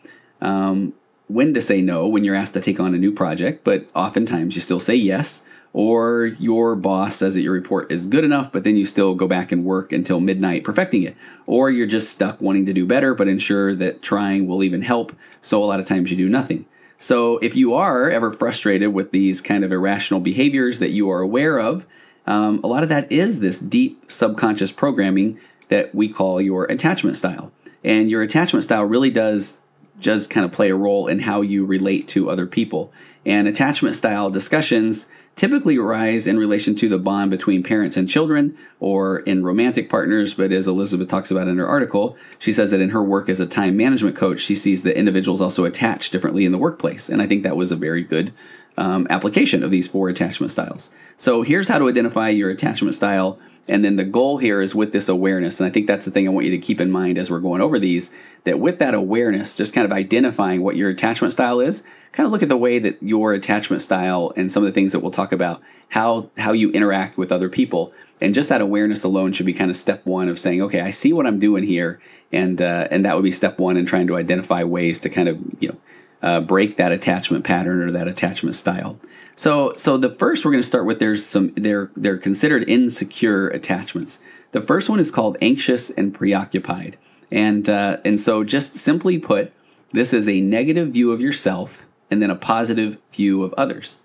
um, 0.42 0.94
when 1.28 1.54
to 1.54 1.62
say 1.62 1.82
no 1.82 2.08
when 2.08 2.24
you're 2.24 2.36
asked 2.36 2.54
to 2.54 2.62
take 2.62 2.80
on 2.80 2.94
a 2.94 3.00
new 3.00 3.12
project, 3.12 3.64
but 3.64 3.88
oftentimes 3.96 4.56
you 4.56 4.62
still 4.62 4.80
say 4.80 4.96
yes. 4.96 5.44
Or 5.74 6.26
your 6.26 6.74
boss 6.74 7.18
says 7.18 7.34
that 7.34 7.42
your 7.42 7.52
report 7.52 7.92
is 7.92 8.06
good 8.06 8.24
enough, 8.24 8.50
but 8.50 8.64
then 8.64 8.78
you 8.78 8.86
still 8.86 9.14
go 9.14 9.28
back 9.28 9.52
and 9.52 9.66
work 9.66 9.92
until 9.92 10.22
midnight 10.22 10.64
perfecting 10.64 11.04
it. 11.04 11.18
Or 11.46 11.70
you're 11.70 11.86
just 11.86 12.10
stuck 12.10 12.40
wanting 12.40 12.66
to 12.68 12.74
do 12.74 12.86
better, 12.86 13.14
but 13.14 13.28
ensure 13.28 13.76
that 13.76 14.02
trying 14.02 14.48
will 14.48 14.64
even 14.64 14.84
help. 14.84 15.14
So 15.42 15.62
a 15.62 15.66
lot 15.66 15.82
of 15.82 15.86
times 15.86 16.12
you 16.12 16.16
do 16.16 16.30
nothing. 16.30 16.66
So 16.98 17.40
if 17.40 17.58
you 17.58 17.74
are 17.74 18.10
ever 18.10 18.32
frustrated 18.32 18.94
with 18.94 19.12
these 19.12 19.42
kind 19.42 19.66
of 19.66 19.74
irrational 19.74 20.22
behaviors 20.22 20.80
that 20.80 20.92
you 20.92 21.10
are 21.10 21.20
aware 21.20 21.60
of, 21.60 21.86
um, 22.26 22.62
a 22.64 22.68
lot 22.68 22.84
of 22.84 22.90
that 22.90 23.12
is 23.12 23.42
this 23.42 23.60
deep 23.60 24.10
subconscious 24.10 24.72
programming 24.72 25.42
that 25.68 25.94
we 25.94 26.08
call 26.08 26.40
your 26.40 26.64
attachment 26.66 27.18
style. 27.18 27.52
And 27.84 28.10
your 28.10 28.22
attachment 28.22 28.64
style 28.64 28.86
really 28.86 29.10
does 29.10 29.60
just 30.00 30.30
kind 30.30 30.46
of 30.46 30.52
play 30.52 30.70
a 30.70 30.76
role 30.76 31.08
in 31.08 31.20
how 31.20 31.42
you 31.42 31.66
relate 31.66 32.08
to 32.10 32.30
other 32.30 32.46
people. 32.46 32.92
And 33.26 33.48
attachment 33.48 33.96
style 33.96 34.30
discussions 34.30 35.08
typically 35.36 35.78
arise 35.78 36.28
in 36.28 36.38
relation 36.38 36.76
to 36.76 36.88
the 36.88 36.98
bond 36.98 37.30
between 37.30 37.64
parents 37.64 37.98
and 37.98 38.08
children 38.08 38.58
or 38.80 39.20
in 39.20 39.44
romantic 39.44 39.90
partners. 39.90 40.34
But 40.34 40.52
as 40.52 40.68
Elizabeth 40.68 41.10
talks 41.10 41.32
about 41.32 41.48
in 41.48 41.58
her 41.58 41.68
article, 41.68 42.16
she 42.40 42.54
says 42.54 42.72
that 42.72 42.80
in 42.80 42.92
her 42.92 43.04
work 43.04 43.28
as 43.28 43.40
a 43.40 43.46
time 43.46 43.76
management 43.76 44.16
coach, 44.16 44.40
she 44.40 44.56
sees 44.56 44.84
that 44.84 44.98
individuals 44.98 45.42
also 45.42 45.66
attach 45.66 46.10
differently 46.10 46.46
in 46.46 46.52
the 46.52 46.58
workplace. 46.58 47.10
And 47.10 47.22
I 47.22 47.28
think 47.28 47.44
that 47.44 47.58
was 47.58 47.72
a 47.72 47.76
very 47.76 48.04
good 48.04 48.34
um, 48.78 49.08
application 49.10 49.64
of 49.64 49.72
these 49.72 49.88
four 49.88 50.10
attachment 50.10 50.52
styles. 50.52 50.90
So 51.18 51.42
here's 51.42 51.68
how 51.68 51.80
to 51.80 51.90
identify 51.90 52.30
your 52.30 52.50
attachment 52.50 52.96
style 52.96 53.40
and 53.68 53.84
then 53.84 53.96
the 53.96 54.04
goal 54.04 54.38
here 54.38 54.62
is 54.62 54.76
with 54.76 54.94
this 54.94 55.10
awareness. 55.10 55.60
And 55.60 55.68
I 55.68 55.72
think 55.72 55.88
that's 55.88 56.06
the 56.06 56.12
thing 56.12 56.28
I 56.28 56.32
want 56.32 56.46
you 56.46 56.52
to 56.52 56.58
keep 56.60 56.80
in 56.80 56.92
mind 56.92 57.18
as 57.18 57.32
we're 57.32 57.40
going 57.40 57.62
over 57.62 57.80
these 57.80 58.12
that 58.44 58.60
with 58.60 58.78
that 58.80 58.94
awareness, 58.94 59.58
just 59.58 59.74
kind 59.74 59.86
of 59.86 59.92
identifying 59.92 60.62
what 60.62 60.76
your 60.76 60.90
attachment 60.90 61.34
style 61.34 61.60
is, 61.60 61.82
kind 62.12 62.26
of 62.26 62.32
look 62.32 62.44
at 62.44 62.50
the 62.50 62.58
way 62.58 62.78
that 62.78 63.02
your 63.02 63.34
attachment 63.34 63.82
style 63.82 64.32
and 64.36 64.52
some 64.52 64.62
of 64.62 64.68
the 64.68 64.74
things 64.74 64.92
that 64.92 65.00
we'll 65.00 65.12
talk 65.12 65.32
about, 65.32 65.62
how, 65.90 66.30
how 66.38 66.52
you 66.52 66.70
interact 66.72 67.18
with 67.18 67.32
other 67.32 67.50
people. 67.50 67.92
And 68.22 68.36
just 68.36 68.50
that 68.50 68.62
awareness 68.62 69.04
alone 69.04 69.34
should 69.34 69.48
be 69.48 69.54
kind 69.54 69.72
of 69.72 69.76
step 69.76 70.06
one 70.06 70.30
of 70.30 70.40
saying, 70.40 70.62
okay, 70.62 70.82
I 70.82 70.92
see 70.92 71.12
what 71.12 71.26
I'm 71.26 71.40
doing 71.40 71.64
here. 71.64 72.00
And, 72.32 72.62
uh, 72.62 72.88
and 72.92 73.04
that 73.04 73.16
would 73.16 73.24
be 73.24 73.32
step 73.32 73.58
one 73.58 73.78
in 73.78 73.86
trying 73.86 74.08
to 74.08 74.16
identify 74.16 74.64
ways 74.64 75.00
to 75.00 75.10
kind 75.10 75.28
of, 75.28 75.40
you 75.60 75.70
know, 75.70 75.78
uh, 76.26 76.42
break 76.42 76.76
that 76.76 76.92
attachment 76.92 77.46
pattern 77.46 77.82
or 77.82 77.92
that 77.92 78.08
attachment 78.08 78.56
style. 78.56 79.00
So, 79.36 79.74
so 79.78 79.98
the 79.98 80.10
first 80.10 80.44
we're 80.44 80.52
going 80.52 80.64
to 80.64 80.68
start 80.68 80.86
with 80.86 81.00
there's 81.00 81.26
some 81.26 81.54
they're 81.56 81.92
they're 81.96 82.18
considered 82.18 82.68
insecure 82.68 83.48
attachments. 83.50 84.20
The 84.52 84.62
first 84.62 84.90
one 84.90 85.00
is 85.00 85.12
called 85.12 85.38
anxious 85.42 85.90
and 85.92 86.14
preoccupied, 86.14 86.98
and 87.32 87.70
uh, 87.70 87.98
and 88.04 88.20
so 88.20 88.44
just 88.44 88.76
simply 88.76 89.20
put, 89.20 89.54
this 89.92 90.14
is 90.14 90.28
a 90.28 90.42
negative 90.42 90.90
view 90.90 91.12
of 91.12 91.22
yourself 91.22 91.86
and 92.10 92.22
then 92.22 92.32
a 92.32 92.36
positive 92.36 92.98
view 93.12 93.44
of 93.44 93.54
others. 93.54 94.00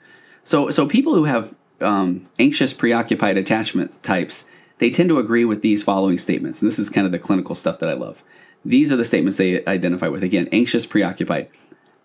So, 0.44 0.70
so 0.70 0.86
people 0.86 1.14
who 1.14 1.24
have 1.24 1.54
um, 1.80 2.24
anxious, 2.38 2.72
preoccupied 2.72 3.36
attachment 3.36 4.02
types, 4.02 4.46
they 4.78 4.90
tend 4.90 5.08
to 5.10 5.18
agree 5.18 5.44
with 5.44 5.62
these 5.62 5.82
following 5.82 6.18
statements. 6.18 6.60
And 6.60 6.70
this 6.70 6.78
is 6.78 6.90
kind 6.90 7.06
of 7.06 7.12
the 7.12 7.18
clinical 7.18 7.54
stuff 7.54 7.78
that 7.78 7.88
I 7.88 7.94
love. 7.94 8.22
These 8.64 8.90
are 8.90 8.96
the 8.96 9.04
statements 9.04 9.38
they 9.38 9.64
identify 9.66 10.08
with. 10.08 10.22
Again, 10.22 10.48
anxious, 10.50 10.86
preoccupied. 10.86 11.48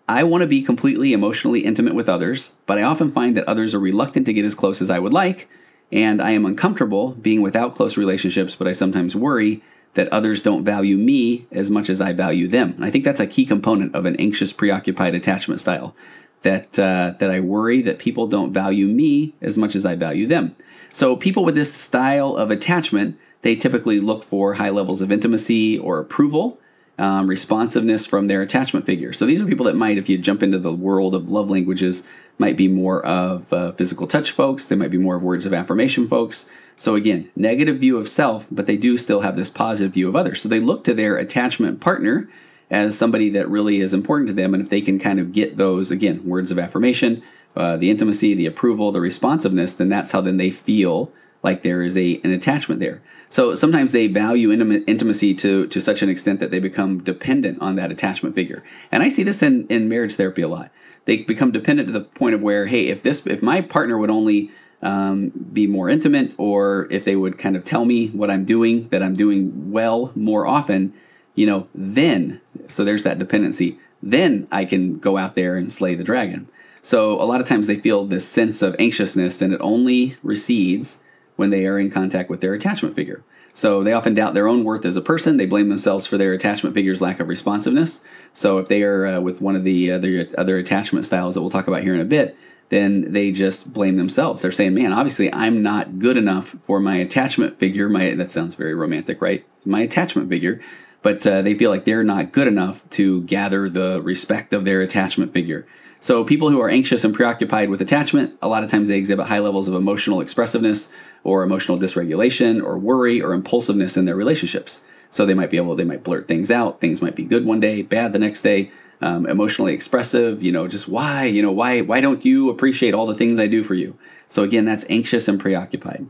I 0.08 0.22
want 0.22 0.42
to 0.42 0.46
be 0.46 0.62
completely 0.62 1.12
emotionally 1.12 1.64
intimate 1.64 1.94
with 1.94 2.08
others, 2.08 2.52
but 2.66 2.78
I 2.78 2.82
often 2.82 3.10
find 3.10 3.36
that 3.36 3.48
others 3.48 3.74
are 3.74 3.80
reluctant 3.80 4.26
to 4.26 4.32
get 4.32 4.44
as 4.44 4.54
close 4.54 4.80
as 4.80 4.90
I 4.90 5.00
would 5.00 5.12
like, 5.12 5.48
and 5.90 6.22
I 6.22 6.30
am 6.30 6.46
uncomfortable 6.46 7.12
being 7.12 7.42
without 7.42 7.74
close 7.74 7.96
relationships, 7.96 8.54
but 8.54 8.68
I 8.68 8.72
sometimes 8.72 9.16
worry 9.16 9.62
that 9.94 10.08
others 10.08 10.42
don't 10.42 10.64
value 10.64 10.96
me 10.96 11.46
as 11.50 11.70
much 11.70 11.90
as 11.90 12.00
I 12.00 12.12
value 12.12 12.46
them. 12.46 12.72
And 12.72 12.84
I 12.84 12.90
think 12.90 13.04
that's 13.04 13.20
a 13.20 13.26
key 13.26 13.46
component 13.46 13.94
of 13.94 14.04
an 14.04 14.14
anxious, 14.16 14.52
preoccupied 14.52 15.14
attachment 15.14 15.60
style. 15.60 15.96
That 16.42 16.78
uh, 16.78 17.14
that 17.18 17.30
I 17.30 17.40
worry 17.40 17.82
that 17.82 17.98
people 17.98 18.28
don't 18.28 18.52
value 18.52 18.86
me 18.86 19.34
as 19.40 19.58
much 19.58 19.74
as 19.74 19.86
I 19.86 19.96
value 19.96 20.26
them. 20.26 20.54
So 20.92 21.16
people 21.16 21.44
with 21.44 21.54
this 21.54 21.74
style 21.74 22.36
of 22.36 22.50
attachment, 22.50 23.18
they 23.42 23.56
typically 23.56 24.00
look 24.00 24.22
for 24.22 24.54
high 24.54 24.70
levels 24.70 25.00
of 25.00 25.10
intimacy 25.10 25.78
or 25.78 25.98
approval, 25.98 26.60
um, 26.98 27.26
responsiveness 27.26 28.06
from 28.06 28.26
their 28.26 28.42
attachment 28.42 28.86
figure. 28.86 29.12
So 29.12 29.26
these 29.26 29.40
are 29.40 29.46
people 29.46 29.66
that 29.66 29.76
might, 29.76 29.98
if 29.98 30.08
you 30.08 30.18
jump 30.18 30.42
into 30.42 30.58
the 30.58 30.72
world 30.72 31.14
of 31.14 31.28
love 31.28 31.50
languages, 31.50 32.02
might 32.38 32.56
be 32.56 32.68
more 32.68 33.04
of 33.04 33.52
uh, 33.52 33.72
physical 33.72 34.06
touch 34.06 34.30
folks. 34.30 34.66
They 34.66 34.76
might 34.76 34.90
be 34.90 34.98
more 34.98 35.16
of 35.16 35.22
words 35.22 35.46
of 35.46 35.54
affirmation 35.54 36.08
folks. 36.08 36.48
So 36.76 36.94
again, 36.94 37.30
negative 37.34 37.78
view 37.78 37.98
of 37.98 38.08
self, 38.08 38.46
but 38.50 38.66
they 38.66 38.76
do 38.76 38.98
still 38.98 39.20
have 39.20 39.36
this 39.36 39.50
positive 39.50 39.94
view 39.94 40.08
of 40.08 40.16
others. 40.16 40.42
So 40.42 40.48
they 40.48 40.60
look 40.60 40.84
to 40.84 40.94
their 40.94 41.16
attachment 41.16 41.80
partner 41.80 42.28
as 42.70 42.98
somebody 42.98 43.30
that 43.30 43.48
really 43.48 43.80
is 43.80 43.94
important 43.94 44.28
to 44.28 44.34
them. 44.34 44.52
And 44.52 44.62
if 44.62 44.68
they 44.68 44.80
can 44.80 44.98
kind 44.98 45.20
of 45.20 45.32
get 45.32 45.56
those, 45.56 45.90
again, 45.90 46.24
words 46.26 46.50
of 46.50 46.58
affirmation, 46.58 47.22
uh, 47.54 47.76
the 47.76 47.90
intimacy, 47.90 48.34
the 48.34 48.46
approval, 48.46 48.92
the 48.92 49.00
responsiveness, 49.00 49.72
then 49.72 49.88
that's 49.88 50.12
how 50.12 50.20
then 50.20 50.36
they 50.36 50.50
feel 50.50 51.10
like 51.42 51.62
there 51.62 51.82
is 51.82 51.96
a 51.96 52.20
an 52.22 52.32
attachment 52.32 52.80
there. 52.80 53.00
So 53.28 53.54
sometimes 53.54 53.92
they 53.92 54.06
value 54.06 54.52
intimacy 54.52 55.34
to 55.34 55.66
to 55.66 55.80
such 55.80 56.02
an 56.02 56.08
extent 56.08 56.40
that 56.40 56.50
they 56.50 56.60
become 56.60 57.02
dependent 57.02 57.60
on 57.60 57.76
that 57.76 57.90
attachment 57.90 58.34
figure. 58.34 58.62
And 58.92 59.02
I 59.02 59.08
see 59.08 59.22
this 59.22 59.42
in 59.42 59.66
in 59.68 59.88
marriage 59.88 60.14
therapy 60.14 60.42
a 60.42 60.48
lot. 60.48 60.70
They 61.06 61.18
become 61.18 61.52
dependent 61.52 61.88
to 61.88 61.92
the 61.92 62.00
point 62.00 62.34
of 62.34 62.42
where, 62.42 62.66
hey, 62.66 62.88
if 62.88 63.02
this 63.02 63.26
if 63.26 63.42
my 63.42 63.60
partner 63.60 63.98
would 63.98 64.10
only 64.10 64.50
um, 64.82 65.32
be 65.52 65.66
more 65.66 65.88
intimate, 65.88 66.32
or 66.36 66.86
if 66.90 67.04
they 67.04 67.16
would 67.16 67.38
kind 67.38 67.56
of 67.56 67.64
tell 67.64 67.84
me 67.84 68.08
what 68.08 68.30
I'm 68.30 68.44
doing, 68.44 68.88
that 68.90 69.02
I'm 69.02 69.14
doing 69.14 69.72
well 69.72 70.12
more 70.14 70.46
often, 70.46 70.92
you 71.34 71.46
know, 71.46 71.66
then, 71.74 72.40
so 72.68 72.84
there's 72.84 73.02
that 73.02 73.18
dependency, 73.18 73.78
then 74.02 74.46
I 74.52 74.64
can 74.64 74.98
go 74.98 75.16
out 75.16 75.34
there 75.34 75.56
and 75.56 75.72
slay 75.72 75.94
the 75.94 76.04
dragon. 76.04 76.48
So 76.82 77.20
a 77.20 77.24
lot 77.24 77.40
of 77.40 77.48
times 77.48 77.66
they 77.66 77.80
feel 77.80 78.04
this 78.04 78.28
sense 78.28 78.62
of 78.62 78.76
anxiousness, 78.78 79.42
and 79.42 79.52
it 79.52 79.60
only 79.60 80.16
recedes 80.22 81.00
when 81.36 81.50
they 81.50 81.66
are 81.66 81.78
in 81.78 81.90
contact 81.90 82.28
with 82.28 82.40
their 82.40 82.54
attachment 82.54 82.94
figure. 82.94 83.22
So 83.56 83.82
they 83.82 83.94
often 83.94 84.12
doubt 84.12 84.34
their 84.34 84.48
own 84.48 84.64
worth 84.64 84.84
as 84.84 84.96
a 84.96 85.00
person. 85.00 85.38
They 85.38 85.46
blame 85.46 85.70
themselves 85.70 86.06
for 86.06 86.18
their 86.18 86.34
attachment 86.34 86.74
figure's 86.74 87.00
lack 87.00 87.20
of 87.20 87.28
responsiveness. 87.28 88.02
So 88.34 88.58
if 88.58 88.68
they 88.68 88.82
are 88.82 89.06
uh, 89.06 89.20
with 89.20 89.40
one 89.40 89.56
of 89.56 89.64
the 89.64 89.90
other 89.90 90.28
other 90.36 90.58
attachment 90.58 91.06
styles 91.06 91.34
that 91.34 91.40
we'll 91.40 91.50
talk 91.50 91.66
about 91.66 91.82
here 91.82 91.94
in 91.94 92.00
a 92.02 92.04
bit, 92.04 92.36
then 92.68 93.12
they 93.12 93.32
just 93.32 93.72
blame 93.72 93.96
themselves. 93.96 94.42
They're 94.42 94.52
saying, 94.52 94.74
"Man, 94.74 94.92
obviously 94.92 95.32
I'm 95.32 95.62
not 95.62 95.98
good 95.98 96.18
enough 96.18 96.56
for 96.62 96.80
my 96.80 96.96
attachment 96.96 97.58
figure." 97.58 97.88
My 97.88 98.14
that 98.14 98.30
sounds 98.30 98.54
very 98.54 98.74
romantic, 98.74 99.22
right? 99.22 99.46
My 99.64 99.80
attachment 99.80 100.28
figure, 100.28 100.60
but 101.00 101.26
uh, 101.26 101.40
they 101.40 101.54
feel 101.54 101.70
like 101.70 101.86
they're 101.86 102.04
not 102.04 102.32
good 102.32 102.48
enough 102.48 102.88
to 102.90 103.22
gather 103.22 103.70
the 103.70 104.02
respect 104.02 104.52
of 104.52 104.66
their 104.66 104.82
attachment 104.82 105.32
figure. 105.32 105.66
So 105.98 106.24
people 106.24 106.50
who 106.50 106.60
are 106.60 106.68
anxious 106.68 107.04
and 107.04 107.14
preoccupied 107.14 107.70
with 107.70 107.80
attachment, 107.80 108.38
a 108.42 108.48
lot 108.48 108.62
of 108.62 108.70
times 108.70 108.88
they 108.88 108.98
exhibit 108.98 109.26
high 109.26 109.38
levels 109.38 109.66
of 109.66 109.74
emotional 109.74 110.20
expressiveness 110.20 110.90
or 111.26 111.42
emotional 111.42 111.76
dysregulation 111.76 112.62
or 112.62 112.78
worry 112.78 113.20
or 113.20 113.32
impulsiveness 113.32 113.96
in 113.96 114.04
their 114.04 114.14
relationships. 114.14 114.84
So 115.10 115.26
they 115.26 115.34
might 115.34 115.50
be 115.50 115.56
able, 115.56 115.74
they 115.74 115.82
might 115.82 116.04
blurt 116.04 116.28
things 116.28 116.52
out. 116.52 116.80
Things 116.80 117.02
might 117.02 117.16
be 117.16 117.24
good 117.24 117.44
one 117.44 117.58
day, 117.58 117.82
bad 117.82 118.12
the 118.12 118.20
next 118.20 118.42
day 118.42 118.70
um, 119.00 119.26
emotionally 119.26 119.74
expressive. 119.74 120.40
You 120.40 120.52
know, 120.52 120.68
just 120.68 120.86
why, 120.86 121.24
you 121.24 121.42
know, 121.42 121.50
why, 121.50 121.80
why 121.80 122.00
don't 122.00 122.24
you 122.24 122.48
appreciate 122.48 122.94
all 122.94 123.06
the 123.06 123.14
things 123.16 123.40
I 123.40 123.48
do 123.48 123.64
for 123.64 123.74
you? 123.74 123.98
So 124.28 124.44
again, 124.44 124.64
that's 124.64 124.86
anxious 124.88 125.26
and 125.26 125.40
preoccupied. 125.40 126.06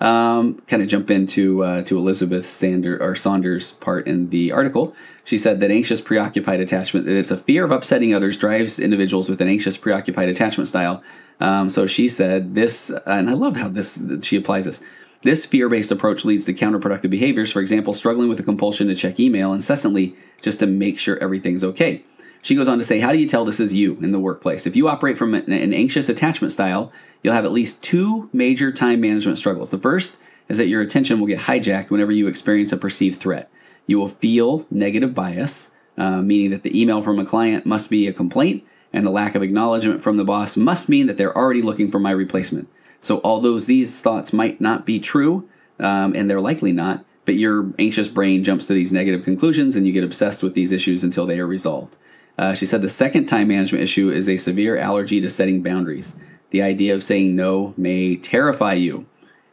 Um, 0.00 0.60
kind 0.66 0.82
of 0.82 0.88
jump 0.88 1.10
into 1.10 1.62
uh, 1.62 1.82
to 1.84 1.96
Elizabeth 1.96 2.46
Sander 2.46 3.00
or 3.00 3.14
Saunders' 3.14 3.72
part 3.72 4.06
in 4.06 4.30
the 4.30 4.50
article. 4.50 4.94
She 5.24 5.38
said 5.38 5.60
that 5.60 5.70
anxious 5.70 6.00
preoccupied 6.00 6.60
attachment 6.60 7.08
it's 7.08 7.30
a 7.30 7.36
fear 7.36 7.64
of 7.64 7.70
upsetting 7.70 8.12
others 8.12 8.36
drives 8.36 8.78
individuals 8.78 9.30
with 9.30 9.40
an 9.40 9.48
anxious 9.48 9.76
preoccupied 9.76 10.28
attachment 10.28 10.68
style. 10.68 11.02
Um, 11.40 11.70
so 11.70 11.86
she 11.86 12.08
said 12.08 12.54
this, 12.54 12.90
and 13.06 13.30
I 13.30 13.34
love 13.34 13.56
how 13.56 13.68
this 13.68 14.02
she 14.22 14.36
applies 14.36 14.64
this. 14.64 14.82
This 15.22 15.46
fear 15.46 15.70
based 15.70 15.90
approach 15.90 16.24
leads 16.26 16.44
to 16.44 16.52
counterproductive 16.52 17.08
behaviors. 17.08 17.50
For 17.50 17.60
example, 17.60 17.94
struggling 17.94 18.28
with 18.28 18.36
the 18.36 18.44
compulsion 18.44 18.88
to 18.88 18.94
check 18.94 19.18
email 19.18 19.54
incessantly 19.54 20.16
just 20.42 20.58
to 20.58 20.66
make 20.66 20.98
sure 20.98 21.16
everything's 21.18 21.64
okay. 21.64 22.04
She 22.44 22.54
goes 22.54 22.68
on 22.68 22.76
to 22.76 22.84
say, 22.84 23.00
How 23.00 23.10
do 23.10 23.18
you 23.18 23.26
tell 23.26 23.46
this 23.46 23.58
is 23.58 23.72
you 23.72 23.96
in 24.02 24.12
the 24.12 24.20
workplace? 24.20 24.66
If 24.66 24.76
you 24.76 24.86
operate 24.86 25.16
from 25.16 25.32
an, 25.32 25.72
anxious 25.72 26.10
attachment 26.10 26.52
style, 26.52 26.92
you'll 27.22 27.32
have 27.32 27.46
at 27.46 27.52
least 27.52 27.82
two 27.82 28.28
major 28.34 28.70
time 28.70 29.00
management 29.00 29.38
struggles. 29.38 29.70
The 29.70 29.78
first 29.78 30.18
is 30.50 30.58
that 30.58 30.68
your 30.68 30.82
attention 30.82 31.18
will 31.18 31.26
get 31.26 31.40
hijacked 31.40 31.88
whenever 31.88 32.12
you 32.12 32.26
experience 32.26 32.70
a 32.70 32.76
perceived 32.76 33.18
threat. 33.18 33.50
You 33.86 33.98
will 33.98 34.10
feel 34.10 34.66
negative 34.70 35.14
bias, 35.14 35.70
uh, 35.96 36.20
meaning 36.20 36.50
that 36.50 36.64
the 36.64 36.78
email 36.78 37.00
from 37.00 37.18
a 37.18 37.24
client 37.24 37.64
must 37.64 37.88
be 37.88 38.06
a 38.06 38.12
complaint, 38.12 38.62
and 38.92 39.06
the 39.06 39.10
lack 39.10 39.34
of 39.34 39.42
acknowledgement 39.42 40.02
from 40.02 40.18
the 40.18 40.24
boss 40.24 40.54
must 40.54 40.90
mean 40.90 41.06
that 41.06 41.16
they're 41.16 41.36
already 41.36 41.62
looking 41.62 41.90
for 41.90 41.98
my 41.98 42.10
replacement. 42.10 42.68
So, 43.00 43.22
although 43.24 43.58
these 43.58 44.02
thoughts 44.02 44.34
might 44.34 44.60
not 44.60 44.84
be 44.84 45.00
true, 45.00 45.48
um, 45.78 46.14
and 46.14 46.28
they're 46.28 46.42
likely 46.42 46.72
not, 46.72 47.06
but 47.24 47.36
your 47.36 47.72
anxious 47.78 48.08
brain 48.08 48.44
jumps 48.44 48.66
to 48.66 48.74
these 48.74 48.92
negative 48.92 49.24
conclusions 49.24 49.76
and 49.76 49.86
you 49.86 49.94
get 49.94 50.04
obsessed 50.04 50.42
with 50.42 50.52
these 50.52 50.72
issues 50.72 51.02
until 51.02 51.24
they 51.24 51.40
are 51.40 51.46
resolved. 51.46 51.96
Uh, 52.36 52.54
she 52.54 52.66
said 52.66 52.82
the 52.82 52.88
second 52.88 53.26
time 53.26 53.48
management 53.48 53.84
issue 53.84 54.10
is 54.10 54.28
a 54.28 54.36
severe 54.36 54.76
allergy 54.76 55.20
to 55.20 55.30
setting 55.30 55.62
boundaries. 55.62 56.16
The 56.50 56.62
idea 56.62 56.94
of 56.94 57.04
saying 57.04 57.34
no 57.36 57.74
may 57.76 58.16
terrify 58.16 58.74
you. 58.74 59.06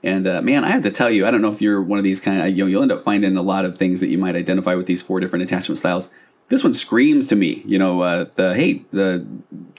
And 0.03 0.27
uh, 0.27 0.41
man, 0.41 0.63
I 0.63 0.69
have 0.69 0.83
to 0.83 0.91
tell 0.91 1.11
you, 1.11 1.25
I 1.25 1.31
don't 1.31 1.41
know 1.41 1.51
if 1.51 1.61
you're 1.61 1.81
one 1.81 1.99
of 1.99 2.03
these 2.03 2.19
kind 2.19 2.41
of, 2.41 2.49
you 2.49 2.63
know, 2.63 2.67
you'll 2.67 2.81
end 2.81 2.91
up 2.91 3.03
finding 3.03 3.37
a 3.37 3.41
lot 3.41 3.65
of 3.65 3.75
things 3.75 3.99
that 3.99 4.09
you 4.09 4.17
might 4.17 4.35
identify 4.35 4.73
with 4.73 4.87
these 4.87 5.01
four 5.01 5.19
different 5.19 5.43
attachment 5.43 5.77
styles. 5.77 6.09
This 6.49 6.63
one 6.63 6.73
screams 6.73 7.27
to 7.27 7.35
me, 7.35 7.61
you 7.65 7.77
know, 7.77 8.01
uh, 8.01 8.25
the, 8.35 8.55
hey, 8.55 8.83
the, 8.91 9.25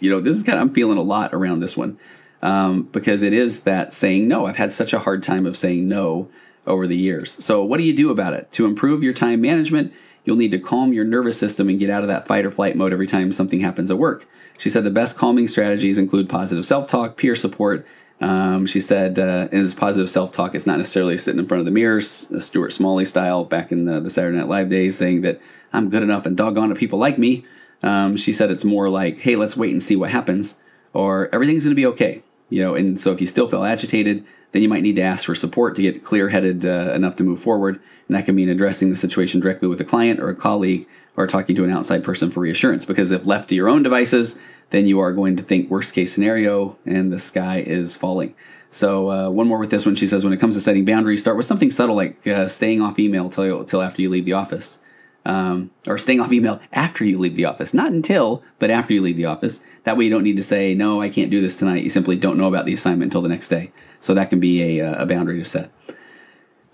you 0.00 0.10
know, 0.10 0.20
this 0.20 0.36
is 0.36 0.42
kind 0.42 0.58
of, 0.58 0.62
I'm 0.62 0.74
feeling 0.74 0.96
a 0.96 1.02
lot 1.02 1.34
around 1.34 1.60
this 1.60 1.76
one 1.76 1.98
um, 2.40 2.84
because 2.84 3.22
it 3.22 3.32
is 3.32 3.62
that 3.62 3.92
saying 3.92 4.28
no. 4.28 4.46
I've 4.46 4.56
had 4.56 4.72
such 4.72 4.92
a 4.92 5.00
hard 5.00 5.22
time 5.22 5.46
of 5.46 5.56
saying 5.56 5.88
no 5.88 6.28
over 6.66 6.86
the 6.86 6.96
years. 6.96 7.42
So, 7.44 7.64
what 7.64 7.78
do 7.78 7.84
you 7.84 7.94
do 7.94 8.10
about 8.10 8.34
it? 8.34 8.50
To 8.52 8.66
improve 8.66 9.02
your 9.02 9.12
time 9.12 9.40
management, 9.40 9.92
You'll 10.24 10.36
need 10.36 10.52
to 10.52 10.58
calm 10.58 10.92
your 10.92 11.04
nervous 11.04 11.38
system 11.38 11.68
and 11.68 11.80
get 11.80 11.90
out 11.90 12.02
of 12.02 12.08
that 12.08 12.26
fight 12.26 12.46
or 12.46 12.50
flight 12.50 12.76
mode 12.76 12.92
every 12.92 13.06
time 13.06 13.32
something 13.32 13.60
happens 13.60 13.90
at 13.90 13.98
work. 13.98 14.26
She 14.58 14.70
said 14.70 14.84
the 14.84 14.90
best 14.90 15.16
calming 15.18 15.48
strategies 15.48 15.98
include 15.98 16.28
positive 16.28 16.64
self 16.64 16.88
talk, 16.88 17.16
peer 17.16 17.34
support. 17.34 17.86
Um, 18.20 18.66
she 18.66 18.80
said, 18.80 19.18
uh, 19.18 19.48
this 19.50 19.74
positive 19.74 20.08
self 20.08 20.30
talk, 20.30 20.54
it's 20.54 20.66
not 20.66 20.78
necessarily 20.78 21.18
sitting 21.18 21.40
in 21.40 21.48
front 21.48 21.58
of 21.58 21.64
the 21.64 21.72
mirrors, 21.72 22.28
Stuart 22.44 22.72
Smalley 22.72 23.04
style, 23.04 23.44
back 23.44 23.72
in 23.72 23.86
the, 23.86 23.98
the, 23.98 24.10
Saturday 24.10 24.36
Night 24.36 24.46
Live 24.46 24.70
days, 24.70 24.96
saying 24.96 25.22
that 25.22 25.40
I'm 25.72 25.90
good 25.90 26.04
enough 26.04 26.24
and 26.24 26.36
doggone 26.36 26.70
it, 26.70 26.78
people 26.78 27.00
like 27.00 27.18
me. 27.18 27.44
Um, 27.82 28.16
she 28.16 28.32
said 28.32 28.52
it's 28.52 28.64
more 28.64 28.88
like, 28.88 29.18
hey, 29.18 29.34
let's 29.34 29.56
wait 29.56 29.72
and 29.72 29.82
see 29.82 29.96
what 29.96 30.10
happens, 30.10 30.58
or 30.92 31.28
everything's 31.34 31.64
going 31.64 31.74
to 31.74 31.80
be 31.80 31.86
okay. 31.86 32.22
You 32.48 32.62
know, 32.62 32.74
and 32.76 33.00
so 33.00 33.10
if 33.10 33.20
you 33.20 33.26
still 33.26 33.48
feel 33.48 33.64
agitated, 33.64 34.24
then 34.52 34.62
you 34.62 34.68
might 34.68 34.82
need 34.82 34.96
to 34.96 35.02
ask 35.02 35.26
for 35.26 35.34
support 35.34 35.76
to 35.76 35.82
get 35.82 36.04
clear 36.04 36.28
headed 36.28 36.64
uh, 36.64 36.92
enough 36.94 37.16
to 37.16 37.24
move 37.24 37.40
forward. 37.40 37.80
And 38.08 38.16
that 38.16 38.26
can 38.26 38.34
mean 38.34 38.48
addressing 38.48 38.90
the 38.90 38.96
situation 38.96 39.40
directly 39.40 39.68
with 39.68 39.80
a 39.80 39.84
client 39.84 40.20
or 40.20 40.28
a 40.28 40.36
colleague 40.36 40.86
or 41.16 41.26
talking 41.26 41.56
to 41.56 41.64
an 41.64 41.70
outside 41.70 42.04
person 42.04 42.30
for 42.30 42.40
reassurance. 42.40 42.84
Because 42.84 43.10
if 43.10 43.26
left 43.26 43.48
to 43.48 43.54
your 43.54 43.68
own 43.68 43.82
devices, 43.82 44.38
then 44.70 44.86
you 44.86 45.00
are 45.00 45.12
going 45.12 45.36
to 45.36 45.42
think 45.42 45.70
worst 45.70 45.94
case 45.94 46.12
scenario 46.12 46.76
and 46.84 47.12
the 47.12 47.18
sky 47.18 47.60
is 47.60 47.96
falling. 47.96 48.34
So, 48.70 49.10
uh, 49.10 49.30
one 49.30 49.46
more 49.46 49.58
with 49.58 49.70
this 49.70 49.84
one. 49.84 49.94
She 49.94 50.06
says, 50.06 50.24
when 50.24 50.32
it 50.32 50.40
comes 50.40 50.54
to 50.54 50.60
setting 50.60 50.86
boundaries, 50.86 51.20
start 51.20 51.36
with 51.36 51.44
something 51.44 51.70
subtle 51.70 51.94
like 51.94 52.26
uh, 52.26 52.48
staying 52.48 52.80
off 52.80 52.98
email 52.98 53.28
till, 53.28 53.64
till 53.66 53.82
after 53.82 54.00
you 54.00 54.08
leave 54.08 54.24
the 54.24 54.32
office. 54.32 54.78
Um, 55.24 55.70
or 55.86 55.98
staying 55.98 56.20
off 56.20 56.32
email 56.32 56.60
after 56.72 57.04
you 57.04 57.18
leave 57.18 57.36
the 57.36 57.44
office. 57.44 57.72
Not 57.72 57.92
until, 57.92 58.42
but 58.58 58.70
after 58.70 58.92
you 58.92 59.00
leave 59.00 59.16
the 59.16 59.26
office. 59.26 59.62
That 59.84 59.96
way 59.96 60.04
you 60.04 60.10
don't 60.10 60.24
need 60.24 60.36
to 60.36 60.42
say, 60.42 60.74
no, 60.74 61.00
I 61.00 61.08
can't 61.08 61.30
do 61.30 61.40
this 61.40 61.58
tonight. 61.58 61.84
You 61.84 61.90
simply 61.90 62.16
don't 62.16 62.38
know 62.38 62.48
about 62.48 62.66
the 62.66 62.74
assignment 62.74 63.10
until 63.10 63.22
the 63.22 63.28
next 63.28 63.48
day. 63.48 63.70
So 64.00 64.14
that 64.14 64.30
can 64.30 64.40
be 64.40 64.80
a, 64.80 64.84
uh, 64.84 65.02
a 65.02 65.06
boundary 65.06 65.38
to 65.38 65.44
set. 65.44 65.70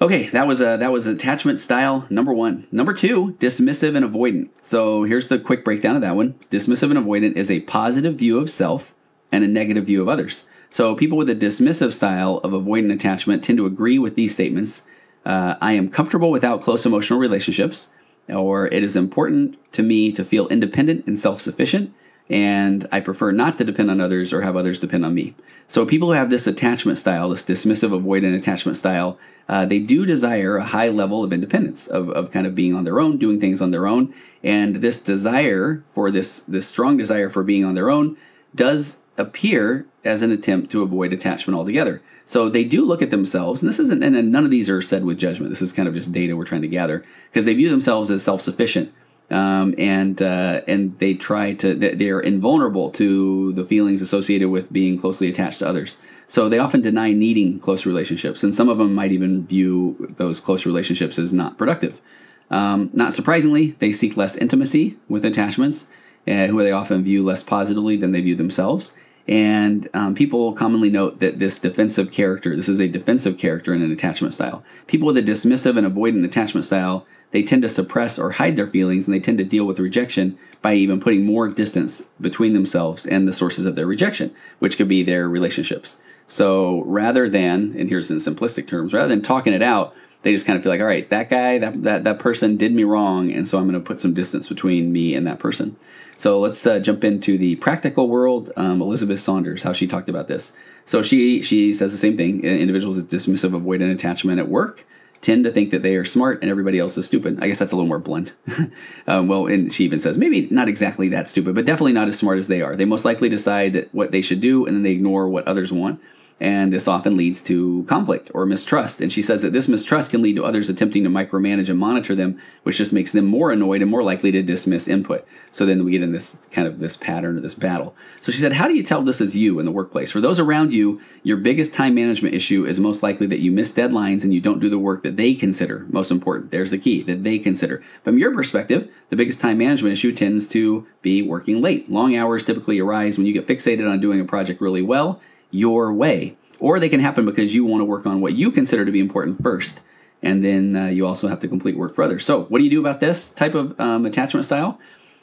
Okay, 0.00 0.28
that 0.28 0.47
was 0.47 0.61
a, 0.61 0.76
that 0.76 0.93
was 0.93 1.07
attachment 1.09 1.59
style 1.59 2.07
number 2.09 2.33
one. 2.33 2.69
Number 2.71 2.95
two, 2.95 3.33
dismissive 3.40 3.97
and 3.97 4.07
avoidant. 4.07 4.50
So 4.62 5.02
here's 5.02 5.26
the 5.26 5.40
quick 5.40 5.64
breakdown 5.64 5.97
of 5.97 6.02
that 6.02 6.14
one. 6.14 6.35
Dismissive 6.50 6.97
and 6.97 7.05
avoidant 7.05 7.37
is 7.37 7.50
a 7.50 7.61
positive 7.61 8.14
view 8.14 8.38
of 8.38 8.49
self 8.49 8.95
and 9.33 9.43
a 9.43 9.49
negative 9.49 9.87
view 9.87 10.00
of 10.00 10.09
others. 10.09 10.45
So 10.71 10.95
people 10.95 11.19
with 11.19 11.28
a 11.28 11.35
dismissive 11.35 11.93
style 11.93 12.38
of 12.38 12.52
avoidant 12.52 12.95
attachment 12.95 13.43
tend 13.43 13.59
to 13.59 13.67
agree 13.67 13.99
with 13.99 14.14
these 14.14 14.33
statements. 14.33 14.85
Uh, 15.25 15.57
I 15.61 15.73
am 15.73 15.90
comfortable 15.90 16.31
without 16.31 16.62
close 16.62 16.87
emotional 16.87 17.19
relationships, 17.19 17.88
or 18.28 18.66
it 18.68 18.82
is 18.82 18.97
important 18.97 19.56
to 19.73 19.82
me 19.82 20.12
to 20.12 20.25
feel 20.25 20.49
independent 20.49 21.06
and 21.06 21.18
self 21.18 21.40
sufficient 21.40 21.92
and 22.30 22.87
I 22.92 23.00
prefer 23.00 23.32
not 23.32 23.56
to 23.58 23.64
depend 23.64 23.90
on 23.90 24.00
others 24.00 24.32
or 24.32 24.42
have 24.42 24.56
others 24.56 24.78
depend 24.78 25.04
on 25.04 25.14
me. 25.14 25.35
So, 25.66 25.87
people 25.87 26.08
who 26.08 26.14
have 26.14 26.30
this 26.30 26.47
attachment 26.47 26.99
style, 26.99 27.30
this 27.30 27.44
dismissive, 27.44 27.90
avoidant 27.90 28.37
attachment 28.37 28.76
style, 28.76 29.18
uh, 29.49 29.64
they 29.64 29.78
do 29.78 30.04
desire 30.04 30.56
a 30.56 30.64
high 30.64 30.88
level 30.88 31.25
of 31.25 31.32
independence, 31.32 31.87
of, 31.87 32.11
of 32.11 32.30
kind 32.30 32.47
of 32.47 32.54
being 32.54 32.75
on 32.75 32.85
their 32.85 33.00
own, 33.00 33.16
doing 33.18 33.40
things 33.40 33.62
on 33.62 33.70
their 33.70 33.87
own. 33.87 34.12
And 34.42 34.76
this 34.76 34.99
desire 35.00 35.82
for 35.90 36.11
this, 36.11 36.40
this 36.40 36.66
strong 36.66 36.97
desire 36.97 37.30
for 37.30 37.42
being 37.42 37.64
on 37.64 37.75
their 37.75 37.90
own 37.90 38.16
does 38.54 38.99
appear 39.16 39.87
as 40.04 40.23
an 40.23 40.30
attempt 40.30 40.70
to 40.73 40.82
avoid 40.82 41.12
attachment 41.12 41.58
altogether. 41.58 42.02
So 42.28 42.50
they 42.50 42.62
do 42.62 42.85
look 42.85 43.00
at 43.00 43.11
themselves, 43.11 43.62
and 43.62 43.70
this 43.70 43.80
isn't, 43.80 44.02
and 44.02 44.30
none 44.30 44.44
of 44.44 44.50
these 44.50 44.68
are 44.68 44.82
said 44.82 45.02
with 45.02 45.16
judgment. 45.16 45.50
This 45.50 45.62
is 45.62 45.73
kind 45.73 45.88
of 45.88 45.94
just 45.94 46.12
data 46.12 46.37
we're 46.37 46.44
trying 46.44 46.61
to 46.61 46.68
gather 46.68 47.02
because 47.30 47.47
they 47.47 47.54
view 47.54 47.70
themselves 47.70 48.11
as 48.11 48.23
self 48.23 48.42
sufficient. 48.42 48.92
Um, 49.30 49.75
and 49.78 50.20
uh, 50.20 50.61
and 50.66 50.99
they 50.99 51.14
try 51.14 51.54
to 51.54 51.75
they're 51.75 52.20
invulnerable 52.20 52.90
to 52.92 53.54
the 53.54 53.64
feelings 53.64 54.02
associated 54.02 54.50
with 54.50 54.70
being 54.70 54.99
closely 54.99 55.30
attached 55.30 55.61
to 55.61 55.68
others. 55.68 55.99
So 56.26 56.50
they 56.50 56.58
often 56.58 56.82
deny 56.82 57.12
needing 57.12 57.61
close 57.61 57.87
relationships, 57.87 58.44
and 58.44 58.54
some 58.54 58.68
of 58.68 58.76
them 58.76 58.94
might 58.94 59.12
even 59.12 59.47
view 59.47 60.14
those 60.18 60.38
close 60.38 60.66
relationships 60.66 61.18
as 61.18 61.32
not 61.32 61.56
productive. 61.56 62.02
Um, 62.50 62.90
not 62.92 63.14
surprisingly, 63.14 63.70
they 63.78 63.90
seek 63.90 64.18
less 64.18 64.37
intimacy 64.37 64.99
with 65.08 65.25
attachments, 65.25 65.88
uh, 66.26 66.49
who 66.49 66.62
they 66.62 66.73
often 66.73 67.02
view 67.02 67.25
less 67.25 67.42
positively 67.42 67.97
than 67.97 68.12
they 68.12 68.20
view 68.20 68.35
themselves. 68.35 68.92
And 69.28 69.88
um, 69.92 70.14
people 70.14 70.54
commonly 70.54 70.88
note 70.88 71.20
that 71.20 71.38
this 71.38 71.58
defensive 71.58 72.11
character, 72.11 72.56
this 72.56 72.68
is 72.68 72.80
a 72.80 72.88
defensive 72.88 73.37
character 73.37 73.75
in 73.75 73.82
an 73.82 73.92
attachment 73.92 74.32
style. 74.32 74.64
People 74.87 75.06
with 75.06 75.18
a 75.18 75.23
dismissive 75.23 75.76
and 75.76 75.87
avoidant 75.87 76.25
attachment 76.25 76.64
style, 76.64 77.06
they 77.30 77.42
tend 77.42 77.61
to 77.61 77.68
suppress 77.68 78.18
or 78.18 78.32
hide 78.32 78.56
their 78.56 78.66
feelings 78.66 79.06
and 79.06 79.14
they 79.14 79.20
tend 79.20 79.37
to 79.37 79.44
deal 79.44 79.66
with 79.66 79.78
rejection 79.78 80.38
by 80.62 80.75
even 80.75 80.99
putting 80.99 81.26
more 81.26 81.47
distance 81.49 82.04
between 82.18 82.54
themselves 82.54 83.04
and 83.04 83.28
the 83.28 83.35
sources 83.35 83.66
of 83.66 83.76
their 83.76 83.87
rejection, 83.87 84.35
which 84.61 84.78
could 84.78 84.88
be 84.88 85.02
their 85.02 85.28
relationships. 85.28 85.99
So 86.26 86.82
rather 86.85 87.28
than, 87.28 87.75
and 87.78 87.90
here's 87.90 88.11
in 88.11 88.16
simplistic 88.16 88.66
terms, 88.66 88.94
rather 88.94 89.08
than 89.08 89.23
talking 89.23 89.52
it 89.52 89.62
out, 89.62 89.94
they 90.23 90.32
just 90.32 90.47
kind 90.47 90.56
of 90.56 90.62
feel 90.62 90.73
like, 90.73 90.80
all 90.80 90.87
right, 90.87 91.08
that 91.11 91.30
guy, 91.30 91.58
that 91.58 91.82
that, 91.85 92.04
that 92.04 92.18
person 92.18 92.56
did 92.56 92.75
me 92.75 92.85
wrong, 92.85 93.30
and 93.32 93.47
so 93.47 93.58
I'm 93.58 93.68
going 93.68 93.80
to 93.80 93.87
put 93.87 94.00
some 94.00 94.14
distance 94.14 94.49
between 94.49 94.92
me 94.92 95.14
and 95.14 95.26
that 95.26 95.38
person. 95.38 95.76
So 96.18 96.40
let's 96.40 96.66
uh, 96.66 96.80
jump 96.80 97.04
into 97.04 97.38
the 97.38 97.54
practical 97.56 98.08
world. 98.08 98.50
Um, 98.56 98.82
Elizabeth 98.82 99.20
Saunders, 99.20 99.62
how 99.62 99.72
she 99.72 99.87
talked 99.87 100.08
about 100.08 100.26
this. 100.26 100.52
So 100.84 101.00
she 101.00 101.42
she 101.42 101.72
says 101.72 101.92
the 101.92 101.98
same 101.98 102.16
thing. 102.16 102.44
Individuals 102.44 102.96
with 102.96 103.10
dismissive 103.10 103.58
avoidant 103.58 103.92
attachment 103.92 104.40
at 104.40 104.48
work 104.48 104.84
tend 105.20 105.44
to 105.44 105.52
think 105.52 105.70
that 105.70 105.82
they 105.82 105.94
are 105.94 106.04
smart 106.04 106.40
and 106.42 106.50
everybody 106.50 106.78
else 106.78 106.98
is 106.98 107.06
stupid. 107.06 107.38
I 107.40 107.46
guess 107.46 107.60
that's 107.60 107.70
a 107.70 107.76
little 107.76 107.88
more 107.88 108.00
blunt. 108.00 108.32
um, 109.06 109.28
well, 109.28 109.46
and 109.46 109.72
she 109.72 109.84
even 109.84 110.00
says 110.00 110.18
maybe 110.18 110.48
not 110.50 110.68
exactly 110.68 111.08
that 111.10 111.30
stupid, 111.30 111.54
but 111.54 111.64
definitely 111.64 111.92
not 111.92 112.08
as 112.08 112.18
smart 112.18 112.38
as 112.38 112.48
they 112.48 112.62
are. 112.62 112.75
They 112.75 112.84
most 112.84 113.04
likely 113.04 113.28
decide 113.28 113.88
what 113.92 114.10
they 114.10 114.22
should 114.22 114.40
do 114.40 114.66
and 114.66 114.75
then 114.75 114.82
they 114.82 114.92
ignore 114.92 115.28
what 115.28 115.46
others 115.46 115.72
want 115.72 116.00
and 116.40 116.73
this 116.73 116.87
often 116.87 117.16
leads 117.16 117.42
to 117.42 117.85
conflict 117.85 118.30
or 118.33 118.47
mistrust. 118.47 119.00
And 119.00 119.12
she 119.12 119.23
says 119.23 119.42
that 119.42 119.52
this 119.52 119.68
mistrust 119.68 120.12
can 120.12 120.23
lead 120.23 120.37
to 120.37 120.45
others 120.45 120.68
attempting 120.68 121.02
to 121.04 121.11
micromanage 121.11 121.68
and 121.68 121.78
monitor 121.78 122.14
them, 122.14 122.40
which 122.62 122.78
just 122.78 122.92
makes 122.92 123.11
them 123.12 123.26
more 123.26 123.50
annoyed 123.50 123.83
and 123.83 123.90
more 123.90 124.02
likely 124.02 124.30
to 124.33 124.42
dismiss 124.42 124.87
input. 124.87 125.26
So 125.50 125.66
then 125.66 125.85
we 125.85 125.92
get 125.92 126.02
in 126.02 126.12
this 126.12 126.38
kind 126.52 126.68
of 126.68 126.78
this 126.78 126.97
pattern 126.97 127.37
of 127.37 127.42
this 127.42 127.54
battle. 127.54 127.97
So 128.21 128.30
she 128.30 128.40
said, 128.40 128.52
How 128.52 128.68
do 128.68 128.75
you 128.75 128.85
tell 128.85 129.02
this 129.02 129.21
is 129.21 129.37
you 129.37 129.59
in 129.59 129.66
the 129.66 129.73
workplace? 129.73 130.12
For 130.12 130.21
those 130.21 130.38
around 130.38 130.73
you, 130.73 131.00
your 131.25 131.38
biggest 131.38 131.75
time 131.75 131.95
management 131.95 132.35
issue 132.35 132.64
is 132.64 132.78
most 132.78 133.02
likely 133.02 133.26
that 133.26 133.40
you 133.40 133.50
miss 133.50 133.73
deadlines 133.73 134.23
and 134.23 134.33
you 134.33 134.40
don't 134.40 134.61
do 134.61 134.68
the 134.68 134.78
work 134.78 135.02
that 135.02 135.16
they 135.16 135.35
consider 135.35 135.87
most 135.90 136.11
important. 136.11 136.52
There's 136.52 136.71
the 136.71 136.78
key 136.78 137.02
that 137.02 137.25
they 137.25 137.38
consider. 137.38 137.83
From 138.04 138.18
your 138.18 138.33
perspective, 138.33 138.90
the 139.11 139.16
biggest 139.16 139.40
time 139.40 139.59
management 139.59 139.92
issue 139.92 140.12
tends 140.12 140.47
to 140.49 140.87
be 141.02 141.21
working 141.21 141.61
late. 141.61 141.90
Long 141.90 142.14
hours 142.14 142.45
typically 142.45 142.78
arise 142.78 143.18
when 143.18 143.26
you 143.26 143.33
get 143.33 143.49
fixated 143.49 143.90
on 143.90 144.00
doing 144.00 144.21
a 144.21 144.25
project 144.25 144.61
really 144.61 144.83
well 144.83 145.21
your 145.50 145.93
way. 145.93 146.37
Or 146.61 146.81
they 146.81 146.88
can 146.88 147.00
happen 147.00 147.25
because 147.25 147.55
you 147.55 147.64
want 147.64 147.81
to 147.81 147.85
work 147.85 148.07
on 148.07 148.21
what 148.21 148.35
you 148.35 148.50
consider 148.50 148.85
to 148.85 148.93
be 148.93 149.00
important 149.00 149.43
first. 149.43 149.81
And 150.23 150.45
then 150.45 150.75
uh, 150.75 150.87
you 150.87 151.07
also 151.07 151.28
have 151.28 151.40
to 151.40 151.49
complete 151.49 151.76
work 151.76 151.95
for 151.95 152.02
others. 152.02 152.25
So, 152.25 152.45
what 152.45 152.59
do 152.59 152.64
you 152.64 152.71
do 152.71 152.81
about 152.81 153.00
this 153.00 153.31
type 153.31 153.55
of 153.55 153.78
um, 153.78 154.05
attachment 154.05 154.45
style? 154.45 154.81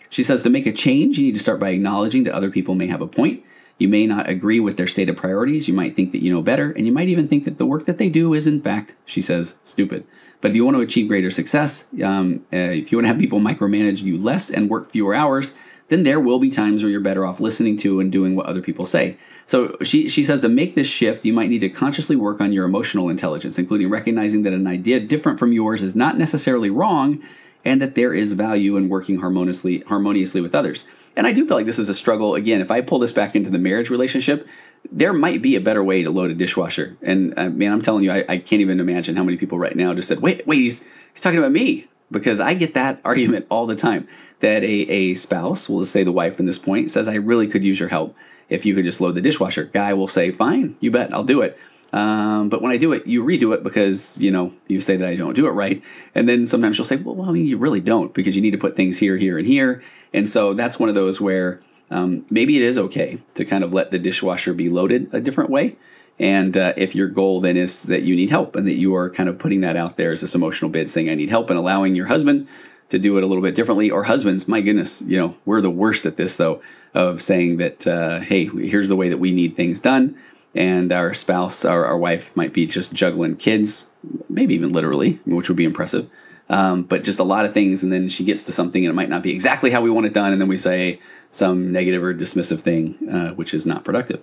She 0.09 0.23
says 0.23 0.43
to 0.43 0.49
make 0.49 0.65
a 0.65 0.71
change, 0.71 1.17
you 1.17 1.25
need 1.25 1.33
to 1.33 1.41
start 1.41 1.59
by 1.59 1.71
acknowledging 1.71 2.23
that 2.23 2.33
other 2.33 2.49
people 2.49 2.75
may 2.75 2.87
have 2.87 3.01
a 3.01 3.07
point. 3.07 3.43
You 3.77 3.89
may 3.89 4.07
not 4.07 4.29
agree 4.29 4.61
with 4.61 4.77
their 4.77 4.87
stated 4.87 5.17
priorities. 5.17 5.67
You 5.67 5.73
might 5.73 5.95
think 5.95 6.13
that 6.13 6.23
you 6.23 6.31
know 6.31 6.41
better, 6.41 6.71
and 6.71 6.85
you 6.85 6.93
might 6.93 7.09
even 7.09 7.27
think 7.27 7.43
that 7.43 7.57
the 7.57 7.65
work 7.65 7.85
that 7.85 7.97
they 7.97 8.07
do 8.07 8.33
is, 8.33 8.47
in 8.47 8.61
fact, 8.61 8.95
she 9.05 9.21
says, 9.21 9.57
stupid. 9.65 10.07
But 10.39 10.51
if 10.51 10.55
you 10.55 10.63
want 10.63 10.77
to 10.77 10.81
achieve 10.81 11.09
greater 11.09 11.31
success, 11.31 11.87
um, 12.03 12.45
uh, 12.53 12.57
if 12.57 12.91
you 12.91 12.97
want 12.97 13.05
to 13.05 13.09
have 13.09 13.19
people 13.19 13.39
micromanage 13.39 14.01
you 14.01 14.17
less 14.17 14.49
and 14.49 14.69
work 14.69 14.89
fewer 14.89 15.13
hours, 15.13 15.55
then 15.89 16.03
there 16.03 16.19
will 16.19 16.39
be 16.39 16.49
times 16.49 16.83
where 16.83 16.91
you're 16.91 16.99
better 16.99 17.25
off 17.25 17.39
listening 17.39 17.77
to 17.77 17.99
and 17.99 18.11
doing 18.11 18.35
what 18.35 18.47
other 18.47 18.61
people 18.61 18.85
say. 18.85 19.17
So 19.45 19.77
she, 19.83 20.09
she 20.09 20.23
says 20.23 20.41
to 20.41 20.49
make 20.49 20.75
this 20.75 20.87
shift, 20.87 21.25
you 21.25 21.33
might 21.33 21.49
need 21.49 21.59
to 21.59 21.69
consciously 21.69 22.15
work 22.15 22.41
on 22.41 22.51
your 22.51 22.65
emotional 22.65 23.09
intelligence, 23.09 23.59
including 23.59 23.89
recognizing 23.89 24.43
that 24.43 24.53
an 24.53 24.65
idea 24.65 24.99
different 24.99 25.37
from 25.37 25.53
yours 25.53 25.83
is 25.83 25.95
not 25.95 26.17
necessarily 26.17 26.69
wrong 26.69 27.21
and 27.63 27.81
that 27.81 27.95
there 27.95 28.13
is 28.13 28.33
value 28.33 28.77
in 28.77 28.89
working 28.89 29.19
harmoniously 29.19 29.79
harmoniously 29.81 30.39
with 30.39 30.55
others. 30.55 30.85
And 31.15 31.25
I 31.25 31.33
do 31.33 31.45
feel 31.47 31.57
like 31.57 31.65
this 31.65 31.79
is 31.79 31.89
a 31.89 31.93
struggle. 31.93 32.35
Again, 32.35 32.61
if 32.61 32.69
I 32.69 32.81
pull 32.81 32.99
this 32.99 33.11
back 33.11 33.35
into 33.35 33.49
the 33.49 33.57
marriage 33.57 33.89
relationship, 33.89 34.47
there 34.91 35.13
might 35.13 35.41
be 35.41 35.55
a 35.55 35.61
better 35.61 35.83
way 35.83 36.03
to 36.03 36.11
load 36.11 36.29
a 36.29 36.35
dishwasher. 36.35 36.95
And 37.01 37.33
uh, 37.37 37.49
man, 37.49 37.71
I'm 37.71 37.81
telling 37.81 38.03
you, 38.03 38.11
I, 38.11 38.25
I 38.29 38.37
can't 38.37 38.61
even 38.61 38.79
imagine 38.79 39.15
how 39.15 39.23
many 39.23 39.37
people 39.37 39.57
right 39.57 39.75
now 39.75 39.93
just 39.93 40.07
said, 40.07 40.21
"Wait, 40.21 40.45
wait, 40.45 40.59
he's 40.59 40.83
he's 41.11 41.21
talking 41.21 41.39
about 41.39 41.51
me." 41.51 41.87
Because 42.15 42.39
I 42.39 42.53
get 42.55 42.73
that 42.73 42.99
argument 43.05 43.45
all 43.49 43.67
the 43.67 43.75
time 43.75 44.07
that 44.39 44.63
a, 44.63 44.89
a 44.89 45.15
spouse, 45.15 45.69
will 45.69 45.85
say 45.85 46.03
the 46.03 46.11
wife 46.11 46.39
in 46.39 46.45
this 46.45 46.57
point, 46.57 46.89
says, 46.89 47.07
I 47.07 47.15
really 47.15 47.47
could 47.47 47.63
use 47.63 47.79
your 47.79 47.89
help 47.89 48.15
if 48.49 48.65
you 48.65 48.73
could 48.73 48.85
just 48.85 49.01
load 49.01 49.15
the 49.15 49.21
dishwasher. 49.21 49.65
Guy 49.65 49.93
will 49.93 50.07
say, 50.07 50.31
Fine, 50.31 50.77
you 50.79 50.91
bet, 50.91 51.13
I'll 51.13 51.23
do 51.23 51.41
it. 51.41 51.57
Um, 51.93 52.49
but 52.49 52.61
when 52.61 52.71
I 52.71 52.77
do 52.77 52.91
it, 52.91 53.07
you 53.07 53.23
redo 53.23 53.53
it 53.53 53.63
because, 53.63 54.19
you 54.19 54.31
know, 54.31 54.53
you 54.67 54.81
say 54.81 54.97
that 54.97 55.07
I 55.07 55.15
don't 55.15 55.33
do 55.33 55.47
it 55.47 55.51
right. 55.51 55.81
And 56.13 56.27
then 56.27 56.45
sometimes 56.45 56.77
you'll 56.77 56.85
say, 56.85 56.97
well, 56.97 57.15
well 57.15 57.29
I 57.29 57.31
mean, 57.31 57.45
you 57.45 57.57
really 57.57 57.79
don't 57.79 58.13
because 58.13 58.35
you 58.35 58.41
need 58.41 58.51
to 58.51 58.57
put 58.57 58.75
things 58.75 58.97
here, 58.97 59.15
here, 59.15 59.37
and 59.37 59.47
here. 59.47 59.81
And 60.13 60.29
so 60.29 60.53
that's 60.53 60.77
one 60.77 60.89
of 60.89 60.95
those 60.95 61.21
where 61.21 61.59
um, 61.89 62.25
maybe 62.29 62.57
it 62.57 62.63
is 62.63 62.77
okay 62.77 63.21
to 63.35 63.45
kind 63.45 63.63
of 63.63 63.73
let 63.73 63.91
the 63.91 63.99
dishwasher 63.99 64.53
be 64.53 64.67
loaded 64.67 65.13
a 65.13 65.21
different 65.21 65.49
way. 65.49 65.77
And 66.17 66.55
uh, 66.55 66.73
if 66.77 66.95
your 66.95 67.07
goal 67.07 67.41
then 67.41 67.57
is 67.57 67.83
that 67.83 68.03
you 68.03 68.15
need 68.15 68.29
help 68.29 68.55
and 68.55 68.65
that 68.67 68.75
you 68.75 68.95
are 68.95 69.09
kind 69.09 69.27
of 69.27 69.37
putting 69.37 69.61
that 69.61 69.75
out 69.75 69.97
there 69.97 70.11
as 70.11 70.21
this 70.21 70.35
emotional 70.35 70.71
bid 70.71 70.89
saying, 70.89 71.09
I 71.09 71.15
need 71.15 71.29
help, 71.29 71.49
and 71.49 71.59
allowing 71.59 71.95
your 71.95 72.07
husband 72.07 72.47
to 72.89 72.99
do 72.99 73.17
it 73.17 73.23
a 73.23 73.27
little 73.27 73.43
bit 73.43 73.55
differently, 73.55 73.89
or 73.89 74.03
husbands, 74.03 74.47
my 74.47 74.61
goodness, 74.61 75.01
you 75.01 75.17
know, 75.17 75.35
we're 75.43 75.59
the 75.59 75.71
worst 75.71 76.05
at 76.05 76.17
this 76.17 76.37
though, 76.37 76.61
of 76.93 77.21
saying 77.21 77.57
that, 77.57 77.85
uh, 77.87 78.19
hey, 78.19 78.45
here's 78.45 78.89
the 78.89 78.95
way 78.95 79.09
that 79.09 79.17
we 79.17 79.31
need 79.31 79.55
things 79.55 79.79
done. 79.79 80.15
And 80.53 80.93
our 80.93 81.13
spouse, 81.13 81.65
our, 81.65 81.85
our 81.85 81.97
wife 81.97 82.33
might 82.37 82.53
be 82.53 82.65
just 82.65 82.93
juggling 82.93 83.35
kids, 83.35 83.87
maybe 84.29 84.53
even 84.53 84.71
literally, 84.71 85.19
which 85.25 85.49
would 85.49 85.57
be 85.57 85.65
impressive. 85.65 86.09
Um, 86.47 86.83
but 86.83 87.03
just 87.03 87.19
a 87.19 87.23
lot 87.23 87.45
of 87.45 87.53
things. 87.53 87.83
And 87.83 87.91
then 87.91 88.07
she 88.07 88.23
gets 88.23 88.43
to 88.43 88.51
something 88.51 88.85
and 88.85 88.91
it 88.91 88.95
might 88.95 89.09
not 89.09 89.23
be 89.23 89.31
exactly 89.31 89.71
how 89.71 89.81
we 89.81 89.89
want 89.89 90.05
it 90.05 90.13
done. 90.13 90.31
And 90.31 90.39
then 90.39 90.47
we 90.47 90.57
say 90.57 91.01
some 91.31 91.71
negative 91.71 92.03
or 92.03 92.13
dismissive 92.13 92.61
thing, 92.61 93.09
uh, 93.09 93.31
which 93.31 93.53
is 93.53 93.65
not 93.65 93.83
productive. 93.83 94.21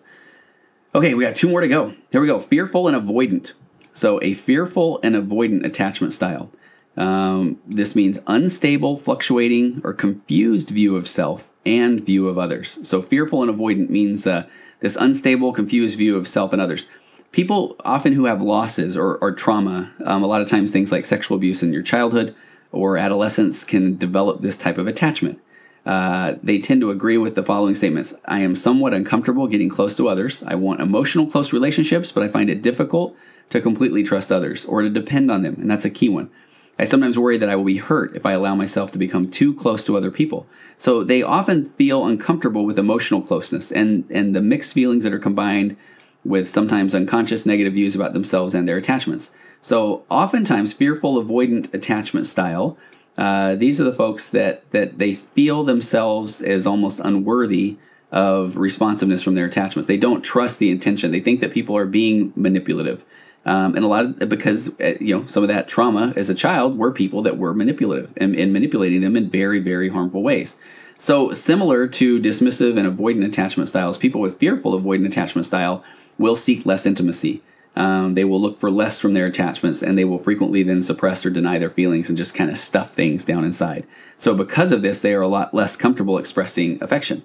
Okay, 0.94 1.14
we 1.14 1.24
got 1.24 1.36
two 1.36 1.48
more 1.48 1.62
to 1.62 1.68
go. 1.68 1.94
Here 2.10 2.20
we 2.20 2.26
go. 2.26 2.38
Fearful 2.38 2.86
and 2.86 2.94
avoidant. 2.94 3.52
So, 3.94 4.22
a 4.22 4.34
fearful 4.34 5.00
and 5.02 5.14
avoidant 5.14 5.64
attachment 5.64 6.12
style. 6.12 6.52
Um, 6.98 7.58
this 7.66 7.96
means 7.96 8.18
unstable, 8.26 8.98
fluctuating, 8.98 9.80
or 9.84 9.94
confused 9.94 10.68
view 10.68 10.94
of 10.96 11.08
self 11.08 11.50
and 11.64 12.04
view 12.04 12.28
of 12.28 12.36
others. 12.36 12.78
So, 12.82 13.00
fearful 13.00 13.42
and 13.42 13.50
avoidant 13.50 13.88
means 13.88 14.26
uh, 14.26 14.46
this 14.80 14.96
unstable, 14.96 15.54
confused 15.54 15.96
view 15.96 16.14
of 16.14 16.28
self 16.28 16.52
and 16.52 16.60
others. 16.60 16.86
People 17.30 17.74
often 17.86 18.12
who 18.12 18.26
have 18.26 18.42
losses 18.42 18.94
or, 18.94 19.16
or 19.16 19.32
trauma, 19.32 19.90
um, 20.04 20.22
a 20.22 20.26
lot 20.26 20.42
of 20.42 20.48
times 20.48 20.72
things 20.72 20.92
like 20.92 21.06
sexual 21.06 21.38
abuse 21.38 21.62
in 21.62 21.72
your 21.72 21.82
childhood 21.82 22.34
or 22.70 22.98
adolescence 22.98 23.64
can 23.64 23.96
develop 23.96 24.40
this 24.40 24.58
type 24.58 24.76
of 24.76 24.86
attachment. 24.86 25.40
Uh, 25.84 26.36
they 26.42 26.58
tend 26.58 26.80
to 26.80 26.90
agree 26.90 27.18
with 27.18 27.34
the 27.34 27.42
following 27.42 27.74
statements 27.74 28.14
I 28.24 28.40
am 28.40 28.54
somewhat 28.54 28.94
uncomfortable 28.94 29.48
getting 29.48 29.68
close 29.68 29.96
to 29.96 30.08
others. 30.08 30.42
I 30.44 30.54
want 30.54 30.80
emotional, 30.80 31.26
close 31.26 31.52
relationships, 31.52 32.12
but 32.12 32.22
I 32.22 32.28
find 32.28 32.48
it 32.48 32.62
difficult 32.62 33.16
to 33.50 33.60
completely 33.60 34.02
trust 34.02 34.30
others 34.30 34.64
or 34.64 34.82
to 34.82 34.90
depend 34.90 35.30
on 35.30 35.42
them. 35.42 35.56
And 35.56 35.70
that's 35.70 35.84
a 35.84 35.90
key 35.90 36.08
one. 36.08 36.30
I 36.78 36.84
sometimes 36.84 37.18
worry 37.18 37.36
that 37.36 37.50
I 37.50 37.56
will 37.56 37.64
be 37.64 37.76
hurt 37.76 38.16
if 38.16 38.24
I 38.24 38.32
allow 38.32 38.54
myself 38.54 38.92
to 38.92 38.98
become 38.98 39.28
too 39.28 39.52
close 39.54 39.84
to 39.84 39.96
other 39.96 40.10
people. 40.10 40.46
So 40.78 41.04
they 41.04 41.22
often 41.22 41.66
feel 41.66 42.06
uncomfortable 42.06 42.64
with 42.64 42.78
emotional 42.78 43.20
closeness 43.20 43.70
and, 43.70 44.04
and 44.08 44.34
the 44.34 44.40
mixed 44.40 44.72
feelings 44.72 45.04
that 45.04 45.12
are 45.12 45.18
combined 45.18 45.76
with 46.24 46.48
sometimes 46.48 46.94
unconscious 46.94 47.44
negative 47.44 47.74
views 47.74 47.94
about 47.94 48.14
themselves 48.14 48.54
and 48.54 48.66
their 48.66 48.78
attachments. 48.78 49.32
So 49.60 50.04
oftentimes, 50.08 50.72
fearful 50.72 51.22
avoidant 51.22 51.72
attachment 51.74 52.26
style 52.26 52.78
uh, 53.18 53.56
these 53.56 53.80
are 53.80 53.84
the 53.84 53.92
folks 53.92 54.28
that 54.28 54.70
that 54.70 54.98
they 54.98 55.14
feel 55.14 55.64
themselves 55.64 56.40
as 56.40 56.66
almost 56.66 57.00
unworthy 57.00 57.76
of 58.10 58.56
responsiveness 58.56 59.22
from 59.22 59.34
their 59.34 59.46
attachments. 59.46 59.86
They 59.86 59.96
don't 59.96 60.22
trust 60.22 60.58
the 60.58 60.70
intention. 60.70 61.12
They 61.12 61.20
think 61.20 61.40
that 61.40 61.52
people 61.52 61.76
are 61.76 61.86
being 61.86 62.32
manipulative. 62.36 63.04
Um, 63.44 63.74
and 63.74 63.84
a 63.84 63.88
lot 63.88 64.22
of 64.22 64.28
because 64.28 64.78
uh, 64.80 64.94
you 65.00 65.18
know 65.18 65.26
some 65.26 65.42
of 65.42 65.48
that 65.48 65.66
trauma 65.66 66.12
as 66.14 66.28
a 66.28 66.34
child 66.34 66.78
were 66.78 66.92
people 66.92 67.22
that 67.22 67.38
were 67.38 67.54
manipulative 67.54 68.12
and, 68.16 68.36
and 68.36 68.52
manipulating 68.52 69.00
them 69.00 69.16
in 69.16 69.28
very 69.28 69.58
very 69.58 69.88
harmful 69.88 70.22
ways. 70.22 70.58
So 70.98 71.32
similar 71.32 71.88
to 71.88 72.20
dismissive 72.20 72.78
and 72.78 72.86
avoidant 72.86 73.26
attachment 73.26 73.68
styles, 73.68 73.98
people 73.98 74.20
with 74.20 74.38
fearful 74.38 74.78
avoidant 74.78 75.06
attachment 75.06 75.46
style 75.46 75.82
will 76.16 76.36
seek 76.36 76.64
less 76.64 76.86
intimacy. 76.86 77.42
Um, 77.74 78.14
they 78.14 78.24
will 78.24 78.40
look 78.40 78.58
for 78.58 78.70
less 78.70 78.98
from 78.98 79.14
their 79.14 79.26
attachments 79.26 79.82
and 79.82 79.96
they 79.96 80.04
will 80.04 80.18
frequently 80.18 80.62
then 80.62 80.82
suppress 80.82 81.24
or 81.24 81.30
deny 81.30 81.58
their 81.58 81.70
feelings 81.70 82.08
and 82.08 82.18
just 82.18 82.34
kind 82.34 82.50
of 82.50 82.58
stuff 82.58 82.92
things 82.92 83.24
down 83.24 83.44
inside. 83.44 83.86
So, 84.18 84.34
because 84.34 84.72
of 84.72 84.82
this, 84.82 85.00
they 85.00 85.14
are 85.14 85.22
a 85.22 85.28
lot 85.28 85.54
less 85.54 85.74
comfortable 85.76 86.18
expressing 86.18 86.82
affection. 86.82 87.24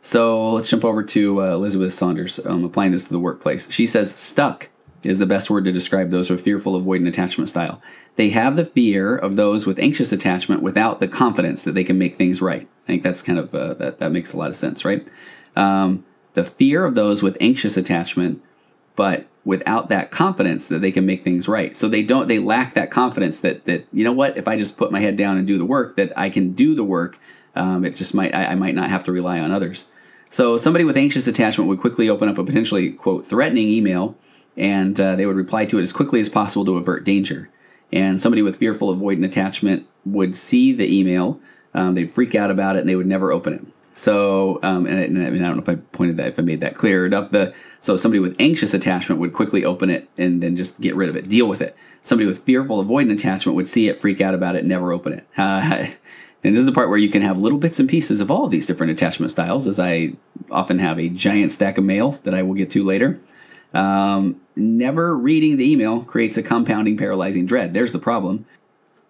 So 0.00 0.52
let's 0.52 0.68
jump 0.68 0.84
over 0.84 1.02
to 1.02 1.42
uh, 1.42 1.54
Elizabeth 1.54 1.92
Saunders, 1.92 2.38
um, 2.44 2.64
applying 2.64 2.92
this 2.92 3.04
to 3.04 3.10
the 3.10 3.18
workplace. 3.18 3.70
She 3.70 3.86
says, 3.86 4.14
stuck 4.14 4.70
is 5.04 5.18
the 5.18 5.26
best 5.26 5.50
word 5.50 5.64
to 5.64 5.72
describe 5.72 6.10
those 6.10 6.30
with 6.30 6.40
fearful 6.40 6.80
avoidant 6.80 7.08
attachment 7.08 7.48
style. 7.48 7.80
They 8.16 8.30
have 8.30 8.56
the 8.56 8.64
fear 8.64 9.16
of 9.16 9.36
those 9.36 9.66
with 9.66 9.78
anxious 9.78 10.12
attachment 10.12 10.62
without 10.62 10.98
the 10.98 11.08
confidence 11.08 11.62
that 11.64 11.74
they 11.74 11.84
can 11.84 11.98
make 11.98 12.16
things 12.16 12.42
right. 12.42 12.66
I 12.84 12.86
think 12.86 13.02
that's 13.02 13.22
kind 13.22 13.38
of, 13.38 13.54
uh, 13.54 13.74
that, 13.74 13.98
that 13.98 14.12
makes 14.12 14.32
a 14.32 14.36
lot 14.36 14.50
of 14.50 14.56
sense, 14.56 14.84
right? 14.84 15.06
Um, 15.54 16.04
the 16.34 16.44
fear 16.44 16.84
of 16.84 16.94
those 16.94 17.22
with 17.22 17.36
anxious 17.40 17.76
attachment, 17.76 18.42
but 18.98 19.26
without 19.44 19.90
that 19.90 20.10
confidence 20.10 20.66
that 20.66 20.80
they 20.80 20.90
can 20.90 21.06
make 21.06 21.22
things 21.22 21.46
right. 21.46 21.76
So 21.76 21.88
they 21.88 22.02
don't, 22.02 22.26
they 22.26 22.40
lack 22.40 22.74
that 22.74 22.90
confidence 22.90 23.38
that, 23.40 23.64
that, 23.66 23.86
you 23.92 24.02
know 24.02 24.12
what, 24.12 24.36
if 24.36 24.48
I 24.48 24.58
just 24.58 24.76
put 24.76 24.90
my 24.90 24.98
head 24.98 25.16
down 25.16 25.36
and 25.36 25.46
do 25.46 25.56
the 25.56 25.64
work, 25.64 25.94
that 25.94 26.12
I 26.18 26.30
can 26.30 26.52
do 26.52 26.74
the 26.74 26.82
work. 26.82 27.16
Um, 27.54 27.84
it 27.84 27.94
just 27.94 28.12
might, 28.12 28.34
I, 28.34 28.46
I 28.46 28.54
might 28.56 28.74
not 28.74 28.90
have 28.90 29.04
to 29.04 29.12
rely 29.12 29.38
on 29.38 29.52
others. 29.52 29.86
So 30.30 30.56
somebody 30.56 30.84
with 30.84 30.96
anxious 30.96 31.28
attachment 31.28 31.68
would 31.68 31.78
quickly 31.78 32.10
open 32.10 32.28
up 32.28 32.38
a 32.38 32.44
potentially, 32.44 32.90
quote, 32.90 33.24
threatening 33.24 33.68
email 33.68 34.16
and 34.56 34.98
uh, 35.00 35.14
they 35.14 35.26
would 35.26 35.36
reply 35.36 35.64
to 35.66 35.78
it 35.78 35.82
as 35.82 35.92
quickly 35.92 36.18
as 36.18 36.28
possible 36.28 36.64
to 36.64 36.76
avert 36.76 37.04
danger. 37.04 37.48
And 37.92 38.20
somebody 38.20 38.42
with 38.42 38.56
fearful 38.56 38.92
avoidant 38.92 39.24
attachment 39.24 39.86
would 40.04 40.34
see 40.34 40.72
the 40.72 40.92
email, 40.92 41.40
um, 41.72 41.94
they'd 41.94 42.10
freak 42.10 42.34
out 42.34 42.50
about 42.50 42.74
it, 42.74 42.80
and 42.80 42.88
they 42.88 42.96
would 42.96 43.06
never 43.06 43.30
open 43.30 43.52
it. 43.54 43.64
So, 43.98 44.60
um, 44.62 44.86
and, 44.86 44.96
I, 44.96 45.02
and 45.02 45.18
I, 45.18 45.48
don't 45.48 45.56
know 45.56 45.62
if 45.62 45.68
I 45.68 45.74
pointed 45.74 46.18
that, 46.18 46.28
if 46.28 46.38
I 46.38 46.42
made 46.42 46.60
that 46.60 46.76
clear 46.76 47.04
enough. 47.04 47.32
The 47.32 47.52
so 47.80 47.96
somebody 47.96 48.20
with 48.20 48.36
anxious 48.38 48.72
attachment 48.72 49.20
would 49.20 49.32
quickly 49.32 49.64
open 49.64 49.90
it 49.90 50.08
and 50.16 50.40
then 50.40 50.54
just 50.54 50.80
get 50.80 50.94
rid 50.94 51.08
of 51.08 51.16
it, 51.16 51.28
deal 51.28 51.48
with 51.48 51.60
it. 51.60 51.76
Somebody 52.04 52.28
with 52.28 52.44
fearful 52.44 52.84
avoidant 52.84 53.12
attachment 53.12 53.56
would 53.56 53.66
see 53.66 53.88
it, 53.88 54.00
freak 54.00 54.20
out 54.20 54.34
about 54.34 54.54
it, 54.54 54.64
never 54.64 54.92
open 54.92 55.14
it. 55.14 55.26
Uh, 55.36 55.88
and 56.44 56.54
this 56.54 56.60
is 56.60 56.66
the 56.66 56.72
part 56.72 56.90
where 56.90 56.98
you 56.98 57.08
can 57.08 57.22
have 57.22 57.40
little 57.40 57.58
bits 57.58 57.80
and 57.80 57.88
pieces 57.88 58.20
of 58.20 58.30
all 58.30 58.44
of 58.44 58.52
these 58.52 58.68
different 58.68 58.92
attachment 58.92 59.32
styles, 59.32 59.66
as 59.66 59.80
I 59.80 60.12
often 60.48 60.78
have 60.78 61.00
a 61.00 61.08
giant 61.08 61.50
stack 61.50 61.76
of 61.76 61.82
mail 61.82 62.12
that 62.22 62.34
I 62.34 62.44
will 62.44 62.54
get 62.54 62.70
to 62.70 62.84
later. 62.84 63.18
Um, 63.74 64.40
never 64.54 65.16
reading 65.16 65.56
the 65.56 65.68
email 65.68 66.02
creates 66.02 66.36
a 66.36 66.42
compounding, 66.44 66.96
paralyzing 66.96 67.46
dread. 67.46 67.74
There's 67.74 67.90
the 67.90 67.98
problem. 67.98 68.46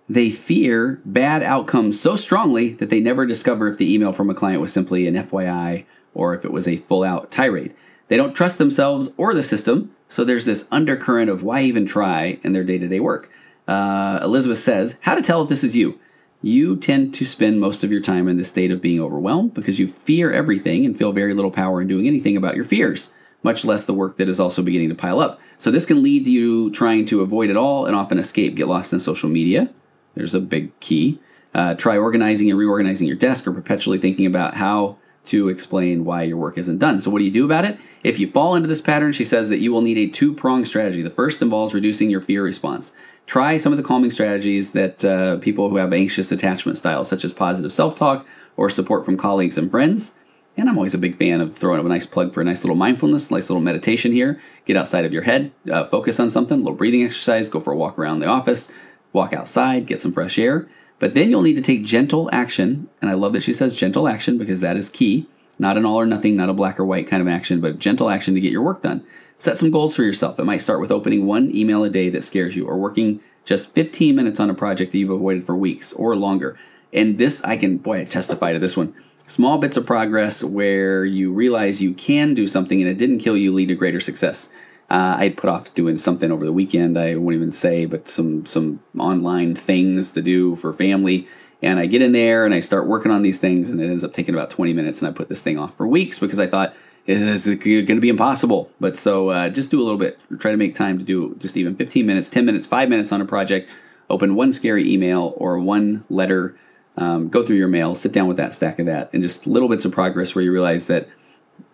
They 0.09 0.31
fear 0.31 1.01
bad 1.05 1.43
outcomes 1.43 2.01
so 2.01 2.17
strongly 2.17 2.73
that 2.75 2.89
they 2.89 3.01
never 3.01 3.27
discover 3.27 3.69
if 3.69 3.77
the 3.77 3.93
email 3.93 4.13
from 4.13 4.31
a 4.31 4.35
client 4.35 4.63
was 4.63 4.73
simply 4.73 5.07
an 5.07 5.15
FYI 5.15 5.85
or 6.15 6.35
if 6.35 6.45
it 6.45 6.53
was 6.53 6.67
a 6.67 6.79
full 6.79 7.05
out 7.05 7.31
tirade. 7.31 7.75
They 8.09 8.17
don't 8.17 8.35
trust 8.35 8.57
themselves 8.57 9.11
or 9.19 9.35
the 9.35 9.43
system, 9.43 9.95
so 10.09 10.25
there's 10.25 10.47
this 10.47 10.67
undercurrent 10.71 11.29
of 11.29 11.43
why 11.43 11.61
even 11.61 11.85
try 11.85 12.39
in 12.43 12.55
their 12.55 12.65
day 12.65 12.79
to 12.79 12.89
day 12.89 13.01
work. 13.01 13.31
Uh, 13.67 14.19
Elizabeth 14.23 14.59
says, 14.59 14.97
How 15.03 15.15
to 15.15 15.21
tell 15.21 15.43
if 15.43 15.51
this 15.51 15.63
is 15.63 15.77
you? 15.77 15.99
You 16.41 16.77
tend 16.77 17.15
to 17.17 17.27
spend 17.27 17.61
most 17.61 17.85
of 17.85 17.93
your 17.93 18.01
time 18.01 18.29
in 18.29 18.39
the 18.39 18.45
state 18.45 18.71
of 18.71 18.81
being 18.81 19.01
overwhelmed 19.01 19.53
because 19.53 19.79
you 19.79 19.87
fear 19.87 20.33
everything 20.33 20.87
and 20.87 20.97
feel 20.97 21.13
very 21.13 21.35
little 21.35 21.51
power 21.51 21.83
in 21.83 21.89
doing 21.89 22.07
anything 22.07 22.37
about 22.37 22.55
your 22.55 22.65
fears 22.65 23.13
much 23.43 23.65
less 23.65 23.85
the 23.85 23.95
work 23.95 24.17
that 24.17 24.29
is 24.29 24.41
also 24.41 24.63
beginning 24.63 24.89
to 24.89 24.95
pile 24.95 25.21
up. 25.21 25.41
So 25.59 25.71
this 25.71 25.87
can 25.87 26.03
lead 26.03 26.25
to 26.25 26.31
you 26.31 26.71
trying 26.71 27.07
to 27.07 27.21
avoid 27.21 27.51
it 27.51 27.57
all 27.57 27.87
and 27.87 27.95
often 27.95 28.19
escape, 28.19 28.57
get 28.57 28.67
lost 28.67 28.93
in 28.93 28.99
social 28.99 29.29
media. 29.29 29.71
There's 30.19 30.35
a 30.35 30.41
big 30.41 30.79
key. 30.81 31.21
Uh, 31.55 31.75
try 31.75 31.97
organizing 31.97 32.51
and 32.51 32.59
reorganizing 32.59 33.07
your 33.07 33.17
desk 33.17 33.47
or 33.47 33.53
perpetually 33.53 33.99
thinking 33.99 34.27
about 34.27 34.55
how 34.55 34.99
to 35.27 35.49
explain 35.49 36.05
why 36.05 36.23
your 36.23 36.37
work 36.37 36.57
isn't 36.57 36.79
done. 36.79 37.01
So, 37.01 37.11
what 37.11 37.19
do 37.19 37.25
you 37.25 37.31
do 37.31 37.45
about 37.45 37.65
it? 37.65 37.79
If 38.03 38.19
you 38.19 38.31
fall 38.31 38.55
into 38.55 38.69
this 38.69 38.81
pattern, 38.81 39.13
she 39.13 39.25
says 39.25 39.49
that 39.49 39.59
you 39.59 39.73
will 39.73 39.83
need 39.83 39.99
a 39.99 40.09
two 40.09 40.35
pronged 40.35 40.69
strategy. 40.69 41.03
The 41.03 41.11
first 41.11 41.43
involves 41.43 41.75
reducing 41.75 42.11
your 42.11 42.21
fear 42.21 42.43
response. 42.43 42.93
Try 43.27 43.59
some 43.59 43.73
of 43.73 43.77
the 43.77 43.85
calming 43.85 44.11
strategies 44.11 44.73
that 44.73 45.05
uh, 45.05 45.37
people 45.39 45.69
who 45.69 45.77
have 45.77 45.93
anxious 45.93 46.33
attachment 46.33 46.79
styles, 46.79 47.09
such 47.09 47.25
as 47.25 47.33
positive 47.33 47.73
self 47.73 47.95
talk 47.95 48.27
or 48.57 48.71
support 48.71 49.05
from 49.05 49.17
colleagues 49.17 49.59
and 49.59 49.71
friends. 49.71 50.15
And 50.57 50.69
I'm 50.69 50.77
always 50.77 50.95
a 50.95 50.99
big 50.99 51.15
fan 51.15 51.41
of 51.41 51.55
throwing 51.57 51.79
up 51.79 51.87
a 51.87 51.89
nice 51.89 52.07
plug 52.07 52.33
for 52.33 52.41
a 52.41 52.45
nice 52.45 52.65
little 52.65 52.75
mindfulness, 52.75 53.31
nice 53.31 53.49
little 53.49 53.63
meditation 53.63 54.11
here. 54.13 54.41
Get 54.65 54.77
outside 54.77 55.05
of 55.05 55.13
your 55.13 55.23
head, 55.23 55.53
uh, 55.71 55.85
focus 55.85 56.19
on 56.19 56.31
something, 56.31 56.57
a 56.57 56.63
little 56.63 56.75
breathing 56.75 57.05
exercise, 57.05 57.49
go 57.49 57.61
for 57.61 57.73
a 57.73 57.77
walk 57.77 57.97
around 57.97 58.19
the 58.19 58.27
office, 58.27 58.73
walk 59.13 59.33
outside, 59.33 59.87
get 59.87 60.01
some 60.01 60.13
fresh 60.13 60.39
air. 60.39 60.69
But 60.99 61.15
then 61.15 61.31
you'll 61.31 61.43
need 61.43 61.55
to 61.55 61.63
take 61.63 61.85
gentle 61.85 62.29
action. 62.33 62.89
And 63.01 63.11
I 63.11 63.15
love 63.15 63.33
that 63.33 63.43
she 63.43 63.53
says 63.53 63.77
gentle 63.77 64.09
action 64.09 64.39
because 64.39 64.61
that 64.61 64.77
is 64.77 64.89
key. 64.89 65.29
Not 65.59 65.77
an 65.77 65.85
all 65.85 66.01
or 66.01 66.07
nothing, 66.07 66.37
not 66.37 66.49
a 66.49 66.55
black 66.55 66.79
or 66.79 66.85
white 66.85 67.09
kind 67.09 67.21
of 67.21 67.29
action, 67.29 67.61
but 67.61 67.79
gentle 67.79 68.11
action 68.11 68.35
to 68.35 68.41
get 68.41 68.53
your 68.53 68.63
work 68.63 68.83
done. 68.83 69.05
Set 69.39 69.59
some 69.59 69.71
goals 69.71 69.95
for 69.95 70.03
yourself. 70.03 70.39
It 70.39 70.45
might 70.45 70.59
start 70.61 70.81
with 70.81 70.91
opening 70.91 71.27
one 71.27 71.55
email 71.55 71.85
a 71.85 71.91
day 71.91 72.11
that 72.11 72.25
scares 72.25 72.57
you, 72.57 72.67
or 72.67 72.77
working 72.77 73.21
just 73.45 73.73
15 73.73 74.15
minutes 74.15 74.41
on 74.41 74.51
a 74.51 74.55
project 74.55 74.93
that 74.93 74.99
you've 74.99 75.11
avoided 75.11 75.45
for 75.45 75.57
weeks 75.57 75.93
or 75.93 76.15
longer. 76.15 76.59
And 76.93 77.19
this, 77.19 77.43
I 77.45 77.57
can, 77.57 77.79
boy, 77.79 78.01
I 78.01 78.05
testify 78.05 78.53
to 78.53 78.59
this 78.59 78.77
one 78.77 78.95
small 79.27 79.59
bits 79.59 79.77
of 79.77 79.87
progress 79.87 80.43
where 80.43 81.05
you 81.05 81.33
realize 81.33 81.83
you 81.83 81.93
can 81.93 82.35
do 82.35 82.47
something 82.47 82.81
and 82.81 82.91
it 82.91 82.99
didn't 82.99 83.19
kill 83.19 83.37
you 83.37 83.53
lead 83.53 83.69
to 83.69 83.75
greater 83.75 84.01
success. 84.01 84.51
Uh, 84.91 85.17
I 85.19 85.29
put 85.31 85.51
off 85.51 85.75
doing 85.75 85.99
something 85.99 86.33
over 86.33 86.45
the 86.45 86.53
weekend. 86.53 86.99
I 86.99 87.17
won't 87.17 87.35
even 87.35 87.53
say, 87.53 87.85
but 87.85 88.09
some 88.09 88.47
some 88.47 88.81
online 88.99 89.55
things 89.55 90.11
to 90.13 90.23
do 90.23 90.57
for 90.57 90.73
family. 90.73 91.29
And 91.61 91.79
I 91.79 91.87
get 91.87 92.03
in 92.03 92.13
there 92.13 92.45
and 92.45 92.55
I 92.55 92.61
start 92.61 92.87
working 92.87 93.11
on 93.11 93.23
these 93.23 93.39
things, 93.39 93.69
and 93.69 93.81
it 93.81 93.89
ends 93.89 94.05
up 94.05 94.13
taking 94.13 94.35
about 94.35 94.51
20 94.51 94.73
minutes. 94.73 95.03
And 95.03 95.09
I 95.09 95.13
put 95.13 95.29
this 95.29 95.43
thing 95.43 95.59
off 95.59 95.77
for 95.77 95.87
weeks 95.87 96.19
because 96.19 96.39
I 96.39 96.47
thought 96.47 96.75
this 97.05 97.47
is 97.47 97.57
going 97.57 97.87
to 97.87 98.01
be 98.01 98.09
impossible. 98.09 98.71
But 98.81 98.97
so 98.97 99.31
uh, 99.31 99.49
just 99.51 99.71
do 99.71 99.81
a 99.81 99.85
little 99.85 99.99
bit. 99.99 100.21
Try 100.39 100.53
to 100.53 100.57
make 100.57 100.75
time 100.75 100.99
to 100.99 101.05
do 101.05 101.35
just 101.39 101.57
even 101.57 101.75
15 101.75 102.07
minutes, 102.07 102.29
10 102.29 102.47
minutes, 102.47 102.67
five 102.67 102.89
minutes 102.89 103.13
on 103.13 103.21
a 103.21 103.27
project. 103.27 103.69
Open 104.09 104.35
one 104.35 104.53
scary 104.53 104.91
email 104.91 105.35
or 105.37 105.59
one 105.59 106.05
letter 106.09 106.57
um, 106.99 107.29
go 107.29 107.45
through 107.45 107.57
your 107.57 107.69
mail, 107.69 107.95
sit 107.95 108.13
down 108.13 108.27
with 108.27 108.37
that 108.39 108.53
stack 108.53 108.81
of 108.81 108.87
that, 108.87 109.09
and 109.13 109.23
just 109.23 109.47
little 109.47 109.69
bits 109.69 109.85
of 109.85 109.93
progress 109.93 110.35
where 110.35 110.45
you 110.45 110.53
realize 110.53 110.89
that 110.89 111.09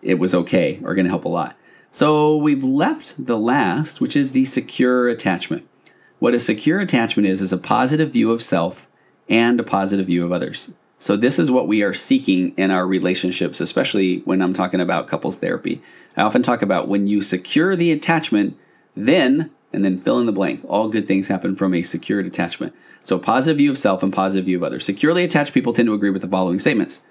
it 0.03 0.19
was 0.19 0.35
okay 0.35 0.79
are 0.85 0.93
going 0.93 1.05
to 1.05 1.09
help 1.09 1.25
a 1.25 1.29
lot. 1.29 1.55
So 1.95 2.35
we've 2.35 2.61
left 2.61 3.15
the 3.17 3.37
last, 3.37 4.01
which 4.01 4.17
is 4.17 4.33
the 4.33 4.43
secure 4.43 5.07
attachment. 5.07 5.65
What 6.19 6.33
a 6.33 6.41
secure 6.41 6.81
attachment 6.81 7.25
is, 7.25 7.41
is 7.41 7.53
a 7.53 7.57
positive 7.57 8.11
view 8.11 8.33
of 8.33 8.43
self 8.43 8.89
and 9.29 9.57
a 9.61 9.63
positive 9.63 10.07
view 10.07 10.25
of 10.25 10.33
others. 10.33 10.71
So 10.99 11.15
this 11.15 11.39
is 11.39 11.49
what 11.49 11.69
we 11.69 11.83
are 11.83 11.93
seeking 11.93 12.53
in 12.57 12.69
our 12.69 12.85
relationships, 12.85 13.61
especially 13.61 14.17
when 14.25 14.41
I'm 14.41 14.51
talking 14.51 14.81
about 14.81 15.07
couples 15.07 15.37
therapy. 15.37 15.81
I 16.17 16.23
often 16.23 16.43
talk 16.43 16.61
about 16.61 16.89
when 16.89 17.07
you 17.07 17.21
secure 17.21 17.77
the 17.77 17.93
attachment, 17.93 18.57
then, 18.93 19.51
and 19.71 19.85
then 19.85 19.97
fill 19.97 20.19
in 20.19 20.25
the 20.25 20.33
blank. 20.33 20.65
All 20.67 20.89
good 20.89 21.07
things 21.07 21.29
happen 21.29 21.55
from 21.55 21.73
a 21.73 21.81
secured 21.83 22.25
attachment. 22.25 22.75
So, 23.03 23.17
positive 23.19 23.55
view 23.55 23.71
of 23.71 23.77
self 23.77 24.03
and 24.03 24.11
positive 24.11 24.43
view 24.43 24.57
of 24.57 24.63
others. 24.63 24.83
Securely 24.83 25.23
attached 25.23 25.53
people 25.53 25.71
tend 25.71 25.85
to 25.85 25.93
agree 25.93 26.09
with 26.09 26.23
the 26.23 26.27
following 26.27 26.59
statements. 26.59 27.05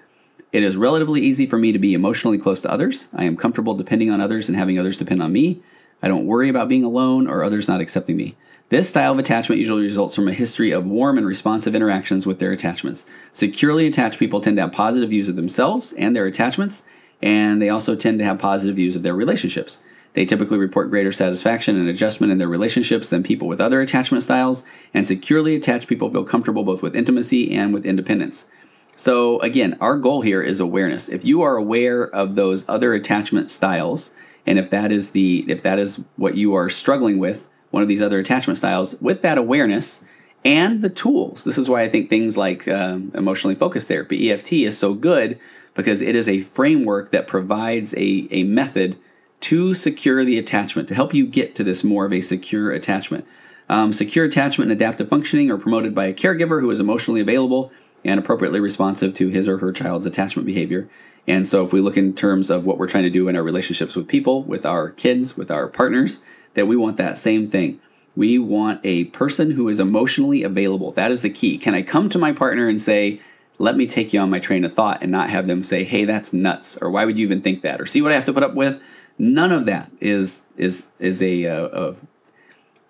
It 0.55 0.63
is 0.63 0.77
relatively 0.77 1.19
easy 1.19 1.45
for 1.47 1.57
me 1.57 1.73
to 1.73 1.79
be 1.79 1.93
emotionally 1.93 2.37
close 2.37 2.61
to 2.61 2.71
others. 2.71 3.09
I 3.13 3.25
am 3.25 3.35
comfortable 3.35 3.75
depending 3.75 4.09
on 4.09 4.21
others 4.21 4.47
and 4.47 4.57
having 4.57 4.79
others 4.79 4.95
depend 4.95 5.21
on 5.21 5.33
me. 5.33 5.61
I 6.01 6.07
don't 6.07 6.25
worry 6.25 6.47
about 6.47 6.69
being 6.69 6.85
alone 6.85 7.27
or 7.27 7.43
others 7.43 7.67
not 7.67 7.81
accepting 7.81 8.15
me. 8.15 8.37
This 8.69 8.87
style 8.87 9.11
of 9.11 9.19
attachment 9.19 9.59
usually 9.59 9.85
results 9.85 10.15
from 10.15 10.29
a 10.29 10.33
history 10.33 10.71
of 10.71 10.87
warm 10.87 11.17
and 11.17 11.27
responsive 11.27 11.75
interactions 11.75 12.25
with 12.25 12.39
their 12.39 12.53
attachments. 12.53 13.05
Securely 13.33 13.85
attached 13.85 14.17
people 14.17 14.39
tend 14.39 14.55
to 14.55 14.61
have 14.61 14.71
positive 14.71 15.09
views 15.09 15.27
of 15.27 15.35
themselves 15.35 15.91
and 15.91 16.15
their 16.15 16.25
attachments, 16.25 16.83
and 17.21 17.61
they 17.61 17.67
also 17.67 17.93
tend 17.93 18.17
to 18.19 18.25
have 18.25 18.39
positive 18.39 18.77
views 18.77 18.95
of 18.95 19.03
their 19.03 19.13
relationships. 19.13 19.83
They 20.13 20.25
typically 20.25 20.57
report 20.57 20.89
greater 20.89 21.11
satisfaction 21.11 21.75
and 21.75 21.89
adjustment 21.89 22.31
in 22.31 22.37
their 22.37 22.47
relationships 22.47 23.09
than 23.09 23.23
people 23.23 23.49
with 23.49 23.59
other 23.59 23.81
attachment 23.81 24.23
styles, 24.23 24.63
and 24.93 25.05
securely 25.05 25.53
attached 25.53 25.89
people 25.89 26.09
feel 26.09 26.23
comfortable 26.23 26.63
both 26.63 26.81
with 26.81 26.95
intimacy 26.95 27.53
and 27.53 27.73
with 27.73 27.85
independence. 27.85 28.45
So, 28.95 29.39
again, 29.41 29.77
our 29.81 29.97
goal 29.97 30.21
here 30.21 30.41
is 30.41 30.59
awareness. 30.59 31.09
If 31.09 31.25
you 31.25 31.41
are 31.41 31.57
aware 31.57 32.03
of 32.03 32.35
those 32.35 32.67
other 32.69 32.93
attachment 32.93 33.51
styles, 33.51 34.13
and 34.45 34.57
if 34.57 34.69
that 34.69 34.91
is 34.91 35.11
the 35.11 35.43
if 35.47 35.61
that 35.63 35.79
is 35.79 36.01
what 36.15 36.35
you 36.35 36.53
are 36.55 36.69
struggling 36.69 37.17
with, 37.17 37.49
one 37.71 37.83
of 37.83 37.89
these 37.89 38.01
other 38.01 38.19
attachment 38.19 38.57
styles, 38.57 38.95
with 39.01 39.21
that 39.21 39.37
awareness 39.37 40.03
and 40.45 40.81
the 40.81 40.89
tools, 40.89 41.43
this 41.43 41.57
is 41.57 41.67
why 41.67 41.81
I 41.81 41.89
think 41.89 42.09
things 42.09 42.37
like 42.37 42.67
um, 42.67 43.11
emotionally 43.13 43.55
focused 43.55 43.89
therapy 43.89 44.31
(EFT) 44.31 44.53
is 44.53 44.77
so 44.77 44.93
good 44.93 45.39
because 45.73 46.01
it 46.01 46.15
is 46.15 46.29
a 46.29 46.41
framework 46.41 47.11
that 47.11 47.27
provides 47.27 47.93
a 47.95 48.27
a 48.31 48.43
method 48.43 48.97
to 49.41 49.73
secure 49.73 50.23
the 50.23 50.39
attachment, 50.39 50.87
to 50.87 50.95
help 50.95 51.13
you 51.13 51.27
get 51.27 51.53
to 51.55 51.63
this 51.63 51.83
more 51.83 52.05
of 52.05 52.13
a 52.13 52.21
secure 52.21 52.71
attachment. 52.71 53.25
Um, 53.67 53.91
secure 53.93 54.23
attachment 54.25 54.71
and 54.71 54.79
adaptive 54.79 55.09
functioning 55.09 55.51
are 55.51 55.57
promoted 55.57 55.93
by 55.93 56.05
a 56.05 56.13
caregiver 56.13 56.61
who 56.61 56.71
is 56.71 56.79
emotionally 56.79 57.19
available 57.19 57.71
and 58.05 58.19
appropriately 58.19 58.59
responsive 58.59 59.13
to 59.15 59.27
his 59.29 59.49
or 59.49 59.57
her 59.57 59.73
child's 59.73 60.05
attachment 60.05 60.45
behavior. 60.45 60.87
And 61.27 61.47
so, 61.47 61.63
if 61.63 61.73
we 61.73 61.81
look 61.81 61.97
in 61.97 62.13
terms 62.13 62.49
of 62.49 62.65
what 62.65 62.77
we're 62.77 62.87
trying 62.87 63.03
to 63.03 63.09
do 63.09 63.27
in 63.27 63.35
our 63.35 63.43
relationships 63.43 63.95
with 63.95 64.07
people, 64.07 64.43
with 64.43 64.65
our 64.65 64.91
kids, 64.91 65.35
with 65.35 65.49
our 65.49 65.67
partners, 65.67 66.21
that 66.53 66.67
we 66.67 66.75
want 66.75 66.97
that 66.97 67.17
same 67.17 67.49
thing. 67.49 67.79
We 68.15 68.39
want 68.39 68.79
a 68.83 69.05
person 69.05 69.51
who 69.51 69.67
is 69.67 69.79
emotionally 69.79 70.43
available. 70.43 70.91
That 70.91 71.11
is 71.11 71.21
the 71.21 71.29
key. 71.29 71.57
Can 71.57 71.73
I 71.73 71.81
come 71.81 72.09
to 72.09 72.17
my 72.17 72.31
partner 72.31 72.69
and 72.69 72.81
say, 72.81 73.19
let 73.57 73.75
me 73.75 73.87
take 73.87 74.13
you 74.13 74.19
on 74.19 74.29
my 74.29 74.39
train 74.39 74.63
of 74.63 74.73
thought 74.73 75.01
and 75.01 75.11
not 75.11 75.29
have 75.29 75.47
them 75.47 75.63
say, 75.63 75.83
hey, 75.83 76.05
that's 76.05 76.33
nuts, 76.33 76.77
or 76.77 76.89
why 76.89 77.05
would 77.05 77.17
you 77.17 77.25
even 77.25 77.41
think 77.41 77.61
that, 77.61 77.81
or 77.81 77.85
see 77.85 78.01
what 78.01 78.11
I 78.11 78.15
have 78.15 78.25
to 78.25 78.33
put 78.33 78.43
up 78.43 78.53
with? 78.53 78.81
None 79.17 79.51
of 79.51 79.65
that 79.65 79.91
is 80.01 80.43
is 80.57 80.89
is 80.99 81.21
a, 81.21 81.45
uh, 81.45 81.93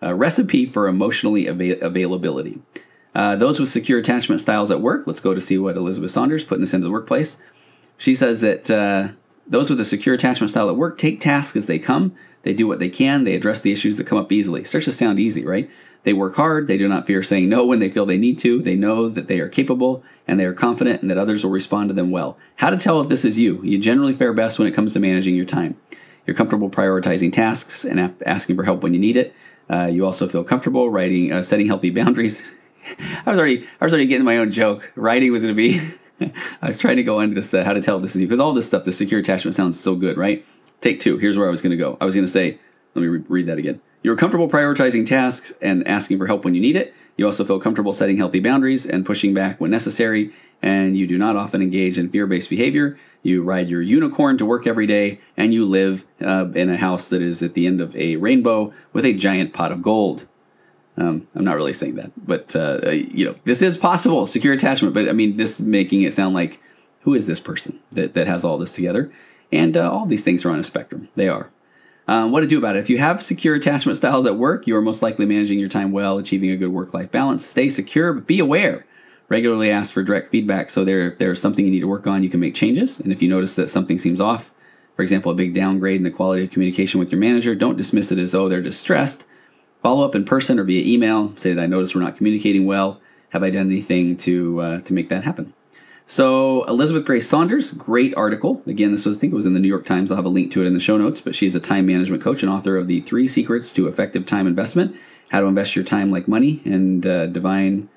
a, 0.02 0.10
a 0.10 0.16
recipe 0.16 0.66
for 0.66 0.88
emotionally 0.88 1.46
avail- 1.46 1.82
availability. 1.82 2.60
Uh, 3.16 3.36
those 3.36 3.60
with 3.60 3.70
secure 3.70 3.98
attachment 3.98 4.42
styles 4.42 4.70
at 4.70 4.82
work, 4.82 5.08
let's 5.08 5.22
go 5.22 5.34
to 5.34 5.42
see 5.42 5.58
what 5.58 5.78
Elizabeth 5.78 6.12
Saunders 6.12 6.44
putting 6.44 6.62
this 6.62 6.74
into 6.74 6.86
the 6.86 6.92
workplace. 6.92 7.38
She 7.98 8.14
says 8.14 8.42
that 8.42 8.70
uh, 8.70 9.10
those 9.48 9.70
with 9.70 9.80
a 9.80 9.86
secure 9.86 10.16
attachment 10.16 10.50
style 10.50 10.70
at 10.70 10.76
work 10.76 10.98
take 10.98 11.22
tasks 11.22 11.56
as 11.56 11.68
they 11.68 11.80
come. 11.80 12.14
They 12.44 12.54
do 12.54 12.68
what 12.68 12.80
they 12.80 12.90
can. 12.90 13.24
They 13.24 13.34
address 13.34 13.62
the 13.62 13.72
issues 13.72 13.98
that 13.98 14.06
come 14.06 14.18
up 14.18 14.32
easily. 14.32 14.64
Starts 14.66 14.86
to 14.86 14.94
sound 14.94 15.20
easy, 15.20 15.46
right? 15.46 15.70
They 16.04 16.14
work 16.14 16.36
hard. 16.36 16.68
They 16.68 16.78
do 16.78 16.88
not 16.88 17.08
fear 17.08 17.24
saying 17.24 17.50
no 17.50 17.66
when 17.66 17.80
they 17.80 17.90
feel 17.90 18.06
they 18.06 18.18
need 18.18 18.38
to. 18.40 18.62
They 18.62 18.76
know 18.76 19.10
that 19.10 19.28
they 19.28 19.40
are 19.40 19.50
capable 19.50 20.04
and 20.28 20.40
they 20.40 20.46
are 20.46 20.54
confident 20.54 21.02
and 21.02 21.10
that 21.10 21.18
others 21.18 21.44
will 21.44 21.52
respond 21.52 21.90
to 21.90 21.96
them 21.96 22.12
well. 22.12 22.38
How 22.58 22.70
to 22.70 22.78
tell 22.78 23.02
if 23.02 23.10
this 23.10 23.26
is 23.26 23.40
you? 23.40 23.60
You 23.64 23.80
generally 23.80 24.14
fare 24.14 24.34
best 24.34 24.60
when 24.60 24.68
it 24.68 24.76
comes 24.76 24.94
to 24.94 25.00
managing 25.00 25.36
your 25.36 25.46
time. 25.46 25.78
You're 26.28 26.36
comfortable 26.36 26.70
prioritizing 26.70 27.34
tasks 27.34 27.86
and 27.86 28.14
asking 28.26 28.56
for 28.56 28.64
help 28.64 28.84
when 28.84 28.94
you 28.94 29.00
need 29.00 29.18
it. 29.18 29.34
Uh, 29.68 29.86
you 29.86 30.06
also 30.06 30.28
feel 30.28 30.44
comfortable 30.44 30.92
writing, 30.92 31.32
uh, 31.32 31.42
setting 31.42 31.66
healthy 31.66 31.90
boundaries. 31.92 32.44
I 33.26 33.30
was 33.30 33.40
already, 33.40 33.66
I 33.82 33.86
was 33.86 33.94
already 33.94 34.08
getting 34.08 34.26
my 34.26 34.38
own 34.38 34.52
joke. 34.52 34.92
Writing 34.96 35.32
was 35.32 35.44
going 35.44 35.56
to 35.56 35.58
be. 35.58 35.82
I 36.62 36.68
was 36.68 36.80
trying 36.80 36.98
to 36.98 37.04
go 37.04 37.20
into 37.20 37.36
this 37.36 37.54
uh, 37.54 37.64
how 37.64 37.74
to 37.74 37.82
tell 37.82 38.00
this 38.00 38.16
is 38.16 38.22
you 38.22 38.28
because 38.28 38.40
all 38.40 38.54
this 38.54 38.68
stuff, 38.68 38.86
the 38.86 38.92
secure 38.92 39.20
attachment 39.20 39.56
sounds 39.56 39.80
so 39.80 39.96
good, 39.96 40.18
right? 40.18 40.46
Take 40.82 41.00
two. 41.00 41.18
Here's 41.18 41.38
where 41.38 41.48
I 41.48 41.52
was 41.52 41.62
going 41.62 41.72
to 41.72 41.78
go. 41.78 41.98
I 42.00 42.06
was 42.06 42.16
going 42.16 42.26
to 42.26 42.32
say, 42.32 42.60
let 42.94 43.02
me 43.02 43.08
re- 43.08 43.24
read 43.28 43.48
that 43.48 43.58
again. 43.58 43.82
You're 44.04 44.16
comfortable 44.16 44.48
prioritizing 44.48 45.06
tasks 45.06 45.54
and 45.62 45.86
asking 45.88 46.20
for 46.20 46.28
help 46.28 46.46
when 46.46 46.54
you 46.54 46.62
need 46.62 46.76
it. 46.76 46.94
You 47.18 47.26
also 47.26 47.44
feel 47.44 47.60
comfortable 47.60 47.94
setting 47.94 48.18
healthy 48.18 48.40
boundaries 48.40 48.86
and 48.86 49.06
pushing 49.06 49.34
back 49.34 49.60
when 49.60 49.72
necessary. 49.72 50.34
And 50.62 50.98
you 50.98 51.08
do 51.08 51.18
not 51.18 51.36
often 51.36 51.62
engage 51.62 51.98
in 51.98 52.10
fear 52.10 52.28
based 52.28 52.50
behavior. 52.50 52.98
You 53.24 53.42
ride 53.42 53.70
your 53.70 53.82
unicorn 53.82 54.38
to 54.38 54.46
work 54.46 54.68
every 54.68 54.86
day, 54.86 55.20
and 55.36 55.54
you 55.54 55.66
live 55.66 56.06
uh, 56.22 56.50
in 56.54 56.70
a 56.70 56.78
house 56.78 57.10
that 57.10 57.22
is 57.22 57.42
at 57.42 57.56
the 57.56 57.66
end 57.66 57.82
of 57.82 57.96
a 57.96 58.18
rainbow 58.18 58.72
with 58.94 59.06
a 59.06 59.14
giant 59.14 59.54
pot 59.54 59.72
of 59.72 59.82
gold. 59.82 60.28
Um, 60.98 61.28
I'm 61.36 61.44
not 61.44 61.58
really 61.58 61.74
saying 61.74 61.96
that, 61.96 62.12
but 62.16 62.56
uh, 62.56 62.80
uh, 62.86 62.90
you 62.92 63.26
know, 63.26 63.36
this 63.44 63.62
is 63.62 63.78
possible. 63.78 64.26
Secure 64.28 64.54
attachment, 64.54 64.94
but 64.94 65.10
I 65.10 65.12
mean, 65.12 65.38
this 65.38 65.60
is 65.60 65.66
making 65.66 66.04
it 66.04 66.14
sound 66.14 66.34
like 66.34 66.62
who 67.02 67.14
is 67.14 67.26
this 67.26 67.40
person 67.40 67.80
that 67.92 68.14
that 68.14 68.28
has 68.28 68.46
all 68.46 68.58
this 68.58 68.74
together? 68.74 69.12
And 69.52 69.76
uh, 69.76 69.92
all 69.92 70.06
these 70.06 70.24
things 70.24 70.46
are 70.46 70.52
on 70.52 70.60
a 70.60 70.64
spectrum. 70.64 71.10
They 71.16 71.28
are. 71.28 71.50
Um, 72.08 72.32
what 72.32 72.42
to 72.42 72.48
do 72.48 72.58
about 72.58 72.76
it? 72.76 72.80
If 72.80 72.90
you 72.90 72.98
have 73.00 73.22
secure 73.22 73.56
attachment 73.56 73.98
styles 73.98 74.26
at 74.26 74.38
work, 74.38 74.68
you 74.68 74.76
are 74.76 74.82
most 74.82 75.02
likely 75.02 75.26
managing 75.26 75.60
your 75.60 75.70
time 75.70 75.92
well, 75.92 76.18
achieving 76.18 76.52
a 76.52 76.58
good 76.58 76.72
work-life 76.72 77.12
balance. 77.12 77.46
Stay 77.46 77.68
secure, 77.68 78.14
but 78.14 78.28
be 78.28 78.40
aware. 78.40 78.86
Regularly 79.28 79.72
ask 79.72 79.92
for 79.92 80.04
direct 80.04 80.30
feedback. 80.30 80.70
So 80.70 80.86
there, 80.86 81.12
if 81.12 81.18
there's 81.18 81.42
something 81.42 81.66
you 81.66 81.72
need 81.72 81.80
to 81.80 81.88
work 81.88 82.06
on, 82.06 82.22
you 82.22 82.30
can 82.30 82.40
make 82.40 82.54
changes. 82.54 83.00
And 83.00 83.12
if 83.12 83.24
you 83.24 83.28
notice 83.28 83.56
that 83.56 83.72
something 83.72 83.98
seems 83.98 84.22
off, 84.22 84.54
for 84.96 85.02
example, 85.02 85.32
a 85.32 85.36
big 85.36 85.56
downgrade 85.56 85.98
in 85.98 86.04
the 86.04 86.12
quality 86.12 86.44
of 86.44 86.52
communication 86.52 87.00
with 87.00 87.12
your 87.12 87.20
manager, 87.20 87.56
don't 87.56 87.76
dismiss 87.76 88.12
it 88.12 88.20
as 88.20 88.34
though 88.34 88.48
they're 88.48 88.62
distressed 88.62 89.26
Follow 89.86 90.04
up 90.04 90.16
in 90.16 90.26
person 90.26 90.58
or 90.58 90.64
via 90.64 90.84
email. 90.84 91.32
Say 91.38 91.54
that 91.54 91.62
I 91.62 91.68
noticed 91.68 91.94
we're 91.94 92.02
not 92.02 92.18
communicating 92.18 92.66
well. 92.66 93.00
Have 93.30 93.44
I 93.44 93.52
done 93.52 93.68
anything 93.68 94.18
to 94.18 94.60
uh, 94.60 94.82
to 94.82 94.94
make 94.94 95.10
that 95.10 95.24
happen? 95.24 95.54
So 96.08 96.64
Elizabeth 96.64 97.06
Grace 97.06 97.30
Saunders, 97.30 97.72
great 97.72 98.12
article. 98.16 98.64
Again, 98.66 98.92
this 98.92 99.06
was 99.06 99.18
I 99.18 99.20
think 99.20 99.32
it 99.32 99.36
was 99.36 99.46
in 99.46 99.54
the 99.54 99.60
New 99.60 99.68
York 99.68 99.86
Times. 99.86 100.10
I'll 100.10 100.16
have 100.16 100.26
a 100.26 100.30
link 100.30 100.52
to 100.54 100.64
it 100.64 100.66
in 100.66 100.74
the 100.74 100.80
show 100.80 100.98
notes. 100.98 101.22
But 101.22 101.36
she's 101.36 101.54
a 101.54 101.60
time 101.60 101.86
management 101.86 102.24
coach 102.24 102.42
and 102.42 102.52
author 102.52 102.78
of 102.78 102.88
the 102.88 103.02
Three 103.02 103.28
Secrets 103.28 103.74
to 103.74 103.88
Effective 103.88 104.26
Time 104.26 104.48
Investment: 104.48 104.96
How 105.30 105.42
to 105.42 105.46
Invest 105.46 105.76
Your 105.76 105.86
Time 105.86 106.10
Like 106.10 106.28
Money 106.28 106.64
and 106.66 107.06
uh, 107.06 107.28
Divine 107.28 107.88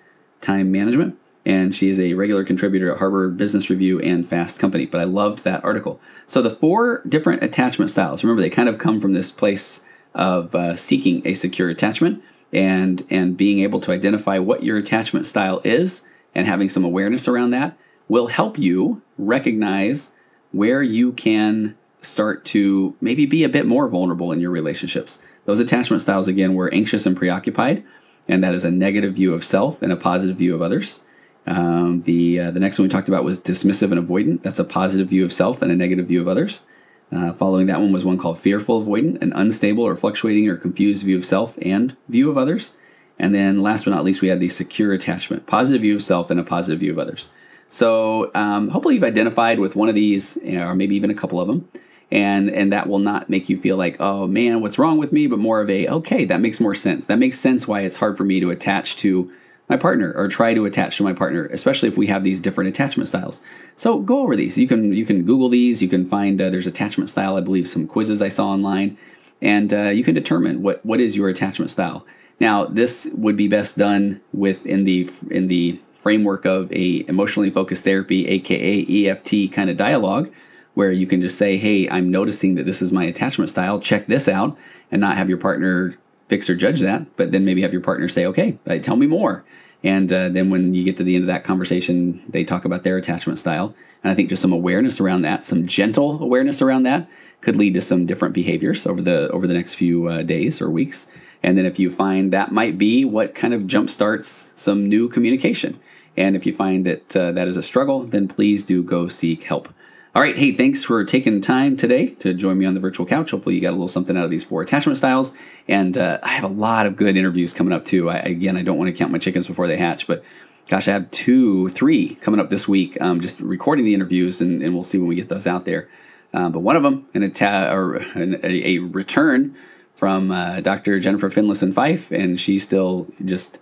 Time 0.42 0.70
Management. 0.70 1.16
And 1.46 1.74
she 1.74 1.88
is 1.88 1.98
a 1.98 2.12
regular 2.12 2.44
contributor 2.44 2.92
at 2.92 2.98
Harvard 2.98 3.38
Business 3.38 3.70
Review 3.70 3.98
and 4.00 4.28
Fast 4.28 4.60
Company. 4.60 4.84
But 4.84 5.00
I 5.00 5.04
loved 5.04 5.44
that 5.44 5.64
article. 5.64 6.02
So 6.26 6.42
the 6.42 6.50
four 6.50 7.00
different 7.08 7.42
attachment 7.42 7.90
styles. 7.90 8.22
Remember, 8.22 8.42
they 8.42 8.50
kind 8.50 8.68
of 8.68 8.76
come 8.76 9.00
from 9.00 9.14
this 9.14 9.32
place 9.32 9.84
of 10.14 10.54
uh, 10.54 10.76
seeking 10.76 11.22
a 11.24 11.34
secure 11.34 11.68
attachment 11.68 12.22
and 12.52 13.04
and 13.10 13.36
being 13.36 13.60
able 13.60 13.80
to 13.80 13.92
identify 13.92 14.38
what 14.38 14.62
your 14.62 14.78
attachment 14.78 15.26
style 15.26 15.60
is 15.64 16.02
and 16.34 16.46
having 16.46 16.68
some 16.68 16.84
awareness 16.84 17.28
around 17.28 17.50
that 17.50 17.76
will 18.08 18.28
help 18.28 18.58
you 18.58 19.02
recognize 19.18 20.12
where 20.52 20.82
you 20.82 21.12
can 21.12 21.76
start 22.00 22.44
to 22.44 22.96
maybe 23.00 23.26
be 23.26 23.44
a 23.44 23.48
bit 23.48 23.66
more 23.66 23.88
vulnerable 23.88 24.32
in 24.32 24.40
your 24.40 24.50
relationships. 24.50 25.20
Those 25.44 25.60
attachment 25.60 26.02
styles 26.02 26.28
again 26.28 26.54
were 26.54 26.72
anxious 26.72 27.06
and 27.06 27.16
preoccupied, 27.16 27.84
and 28.26 28.42
that 28.42 28.54
is 28.54 28.64
a 28.64 28.70
negative 28.70 29.14
view 29.14 29.34
of 29.34 29.44
self 29.44 29.82
and 29.82 29.92
a 29.92 29.96
positive 29.96 30.36
view 30.36 30.54
of 30.54 30.62
others. 30.62 31.00
Um, 31.46 32.02
the 32.02 32.40
uh, 32.40 32.50
the 32.50 32.60
next 32.60 32.78
one 32.78 32.84
we 32.84 32.90
talked 32.90 33.08
about 33.08 33.24
was 33.24 33.40
dismissive 33.40 33.90
and 33.90 34.06
avoidant. 34.06 34.42
That's 34.42 34.58
a 34.58 34.64
positive 34.64 35.08
view 35.08 35.24
of 35.24 35.32
self 35.32 35.62
and 35.62 35.72
a 35.72 35.76
negative 35.76 36.06
view 36.06 36.20
of 36.20 36.28
others. 36.28 36.62
Uh, 37.10 37.32
following 37.32 37.66
that 37.66 37.80
one 37.80 37.92
was 37.92 38.04
one 38.04 38.18
called 38.18 38.38
fearful 38.38 38.84
avoidant, 38.84 39.22
an 39.22 39.32
unstable 39.32 39.82
or 39.82 39.96
fluctuating 39.96 40.48
or 40.48 40.56
confused 40.56 41.04
view 41.04 41.16
of 41.16 41.24
self 41.24 41.58
and 41.62 41.96
view 42.08 42.30
of 42.30 42.36
others. 42.36 42.74
And 43.18 43.34
then 43.34 43.62
last 43.62 43.84
but 43.84 43.92
not 43.92 44.04
least, 44.04 44.22
we 44.22 44.28
had 44.28 44.40
the 44.40 44.48
secure 44.48 44.92
attachment, 44.92 45.46
positive 45.46 45.82
view 45.82 45.96
of 45.96 46.02
self 46.02 46.30
and 46.30 46.38
a 46.38 46.44
positive 46.44 46.80
view 46.80 46.92
of 46.92 46.98
others. 46.98 47.30
So 47.70 48.30
um, 48.34 48.68
hopefully 48.68 48.94
you've 48.94 49.04
identified 49.04 49.58
with 49.58 49.76
one 49.76 49.88
of 49.88 49.94
these, 49.94 50.38
or 50.38 50.74
maybe 50.74 50.96
even 50.96 51.10
a 51.10 51.14
couple 51.14 51.40
of 51.40 51.48
them, 51.48 51.68
and 52.10 52.48
and 52.50 52.72
that 52.72 52.88
will 52.88 52.98
not 52.98 53.28
make 53.28 53.48
you 53.48 53.58
feel 53.58 53.76
like, 53.76 53.96
oh 54.00 54.26
man, 54.26 54.60
what's 54.60 54.78
wrong 54.78 54.98
with 54.98 55.12
me? 55.12 55.26
But 55.26 55.38
more 55.38 55.60
of 55.60 55.68
a, 55.68 55.88
okay, 55.88 56.24
that 56.26 56.40
makes 56.40 56.60
more 56.60 56.74
sense. 56.74 57.06
That 57.06 57.18
makes 57.18 57.38
sense 57.38 57.68
why 57.68 57.80
it's 57.80 57.96
hard 57.96 58.16
for 58.16 58.24
me 58.24 58.40
to 58.40 58.50
attach 58.50 58.96
to 58.96 59.30
my 59.68 59.76
partner 59.76 60.12
or 60.16 60.28
try 60.28 60.54
to 60.54 60.64
attach 60.64 60.96
to 60.96 61.02
my 61.02 61.12
partner, 61.12 61.46
especially 61.46 61.88
if 61.88 61.98
we 61.98 62.06
have 62.06 62.24
these 62.24 62.40
different 62.40 62.68
attachment 62.68 63.08
styles. 63.08 63.40
So 63.76 63.98
go 63.98 64.20
over 64.20 64.34
these. 64.34 64.56
You 64.58 64.66
can 64.66 64.92
you 64.92 65.04
can 65.04 65.24
Google 65.24 65.48
these. 65.48 65.82
You 65.82 65.88
can 65.88 66.06
find 66.06 66.40
uh, 66.40 66.50
there's 66.50 66.66
attachment 66.66 67.10
style. 67.10 67.36
I 67.36 67.40
believe 67.40 67.68
some 67.68 67.86
quizzes 67.86 68.22
I 68.22 68.28
saw 68.28 68.48
online, 68.48 68.96
and 69.42 69.72
uh, 69.72 69.90
you 69.90 70.04
can 70.04 70.14
determine 70.14 70.62
what 70.62 70.84
what 70.84 71.00
is 71.00 71.16
your 71.16 71.28
attachment 71.28 71.70
style. 71.70 72.06
Now 72.40 72.64
this 72.64 73.08
would 73.14 73.36
be 73.36 73.48
best 73.48 73.76
done 73.76 74.20
within 74.32 74.84
the 74.84 75.10
in 75.30 75.48
the 75.48 75.80
framework 75.98 76.46
of 76.46 76.72
a 76.72 77.04
emotionally 77.08 77.50
focused 77.50 77.84
therapy, 77.84 78.26
aka 78.26 79.06
EFT 79.06 79.52
kind 79.52 79.68
of 79.68 79.76
dialogue, 79.76 80.30
where 80.74 80.92
you 80.92 81.06
can 81.06 81.20
just 81.20 81.36
say, 81.36 81.58
"Hey, 81.58 81.88
I'm 81.90 82.10
noticing 82.10 82.54
that 82.54 82.64
this 82.64 82.80
is 82.80 82.92
my 82.92 83.04
attachment 83.04 83.50
style. 83.50 83.80
Check 83.80 84.06
this 84.06 84.28
out," 84.28 84.56
and 84.90 85.00
not 85.00 85.16
have 85.16 85.28
your 85.28 85.38
partner 85.38 85.96
fix 86.28 86.48
or 86.48 86.54
judge 86.54 86.80
that, 86.80 87.16
but 87.16 87.32
then 87.32 87.44
maybe 87.44 87.62
have 87.62 87.72
your 87.72 87.82
partner 87.82 88.08
say, 88.08 88.26
okay, 88.26 88.58
uh, 88.66 88.78
tell 88.78 88.96
me 88.96 89.06
more. 89.06 89.44
And 89.84 90.12
uh, 90.12 90.28
then 90.28 90.50
when 90.50 90.74
you 90.74 90.84
get 90.84 90.96
to 90.96 91.04
the 91.04 91.14
end 91.14 91.22
of 91.22 91.28
that 91.28 91.44
conversation, 91.44 92.22
they 92.28 92.44
talk 92.44 92.64
about 92.64 92.82
their 92.82 92.96
attachment 92.96 93.38
style. 93.38 93.74
And 94.02 94.12
I 94.12 94.14
think 94.14 94.28
just 94.28 94.42
some 94.42 94.52
awareness 94.52 95.00
around 95.00 95.22
that, 95.22 95.44
some 95.44 95.66
gentle 95.66 96.22
awareness 96.22 96.60
around 96.62 96.84
that, 96.84 97.08
could 97.40 97.56
lead 97.56 97.74
to 97.74 97.82
some 97.82 98.06
different 98.06 98.34
behaviors 98.34 98.86
over 98.86 99.00
the 99.00 99.30
over 99.30 99.46
the 99.46 99.54
next 99.54 99.74
few 99.74 100.08
uh, 100.08 100.22
days 100.22 100.60
or 100.60 100.70
weeks. 100.70 101.06
And 101.42 101.56
then 101.56 101.66
if 101.66 101.78
you 101.78 101.90
find 101.90 102.32
that 102.32 102.50
might 102.50 102.78
be 102.78 103.04
what 103.04 103.34
kind 103.34 103.54
of 103.54 103.62
jumpstarts 103.62 104.48
some 104.56 104.88
new 104.88 105.08
communication, 105.08 105.78
and 106.16 106.34
if 106.34 106.46
you 106.46 106.54
find 106.54 106.84
that 106.86 107.16
uh, 107.16 107.30
that 107.32 107.46
is 107.46 107.56
a 107.56 107.62
struggle, 107.62 108.02
then 108.02 108.26
please 108.26 108.64
do 108.64 108.82
go 108.82 109.06
seek 109.06 109.44
help. 109.44 109.68
All 110.14 110.22
right. 110.22 110.36
Hey, 110.36 110.52
thanks 110.52 110.84
for 110.84 111.04
taking 111.04 111.42
time 111.42 111.76
today 111.76 112.08
to 112.20 112.32
join 112.32 112.56
me 112.58 112.64
on 112.64 112.72
the 112.72 112.80
virtual 112.80 113.04
couch. 113.04 113.30
Hopefully, 113.30 113.54
you 113.54 113.60
got 113.60 113.70
a 113.70 113.72
little 113.72 113.88
something 113.88 114.16
out 114.16 114.24
of 114.24 114.30
these 114.30 114.42
four 114.42 114.62
attachment 114.62 114.96
styles. 114.96 115.34
And 115.68 115.98
uh, 115.98 116.18
I 116.22 116.28
have 116.28 116.44
a 116.44 116.48
lot 116.48 116.86
of 116.86 116.96
good 116.96 117.18
interviews 117.18 117.52
coming 117.52 117.74
up, 117.74 117.84
too. 117.84 118.08
I, 118.08 118.16
again, 118.20 118.56
I 118.56 118.62
don't 118.62 118.78
want 118.78 118.88
to 118.88 118.96
count 118.96 119.12
my 119.12 119.18
chickens 119.18 119.46
before 119.46 119.66
they 119.66 119.76
hatch, 119.76 120.06
but 120.06 120.24
gosh, 120.68 120.88
I 120.88 120.92
have 120.92 121.10
two, 121.10 121.68
three 121.68 122.14
coming 122.16 122.40
up 122.40 122.48
this 122.48 122.66
week. 122.66 122.98
Um, 123.02 123.20
just 123.20 123.38
recording 123.40 123.84
the 123.84 123.92
interviews, 123.92 124.40
and, 124.40 124.62
and, 124.62 124.72
we'll 124.72 124.82
see 124.82 124.96
when 124.96 125.08
we 125.08 125.14
get 125.14 125.28
those 125.28 125.46
out 125.46 125.66
there. 125.66 125.90
Uh, 126.32 126.48
but 126.48 126.60
one 126.60 126.76
of 126.76 126.82
them, 126.82 127.06
an 127.12 127.22
atta- 127.22 127.74
or 127.74 127.96
an, 128.14 128.40
a, 128.42 128.76
a, 128.76 128.78
return 128.78 129.54
from 129.94 130.30
uh, 130.30 130.60
Dr. 130.60 131.00
Jennifer 131.00 131.28
Finlayson 131.28 131.74
Fife, 131.74 132.10
and 132.10 132.40
she's 132.40 132.62
still 132.62 133.08
just 133.26 133.58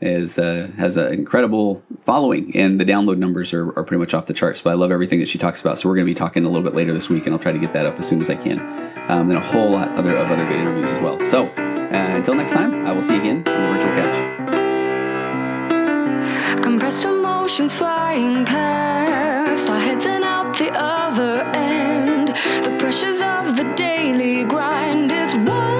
is 0.00 0.38
uh, 0.38 0.70
has 0.76 0.96
an 0.96 1.12
incredible 1.12 1.82
following, 2.00 2.56
and 2.56 2.80
the 2.80 2.84
download 2.84 3.18
numbers 3.18 3.52
are, 3.52 3.68
are 3.78 3.84
pretty 3.84 3.98
much 3.98 4.14
off 4.14 4.26
the 4.26 4.34
charts. 4.34 4.62
But 4.62 4.70
I 4.70 4.74
love 4.74 4.92
everything 4.92 5.18
that 5.20 5.28
she 5.28 5.38
talks 5.38 5.60
about. 5.60 5.78
So 5.78 5.88
we're 5.88 5.96
going 5.96 6.06
to 6.06 6.10
be 6.10 6.14
talking 6.14 6.44
a 6.44 6.48
little 6.48 6.62
bit 6.62 6.74
later 6.74 6.92
this 6.92 7.08
week, 7.08 7.26
and 7.26 7.34
I'll 7.34 7.40
try 7.40 7.52
to 7.52 7.58
get 7.58 7.72
that 7.72 7.86
up 7.86 7.98
as 7.98 8.06
soon 8.08 8.20
as 8.20 8.30
I 8.30 8.36
can. 8.36 8.60
Um, 9.10 9.30
and 9.30 9.38
a 9.38 9.40
whole 9.40 9.70
lot 9.70 9.88
other 9.96 10.16
of 10.16 10.30
other 10.30 10.44
good 10.46 10.58
interviews 10.60 10.90
as 10.90 11.00
well. 11.00 11.22
So 11.22 11.46
uh, 11.46 12.16
until 12.16 12.34
next 12.34 12.52
time, 12.52 12.86
I 12.86 12.92
will 12.92 13.02
see 13.02 13.14
you 13.14 13.20
again 13.20 13.38
on 13.48 13.62
the 13.62 13.68
virtual 13.72 13.94
couch. 13.94 14.16
Compressed 16.62 17.04
emotions 17.04 17.76
flying 17.76 18.44
past 18.44 19.68
our 19.70 19.80
heads 19.80 20.06
and 20.06 20.22
out 20.22 20.56
the 20.58 20.70
other 20.72 21.42
end. 21.54 22.28
The 22.28 22.76
pressures 22.78 23.20
of 23.20 23.56
the 23.56 23.64
daily 23.74 24.44
grind. 24.44 25.10
It's 25.10 25.34
wonderful. 25.34 25.77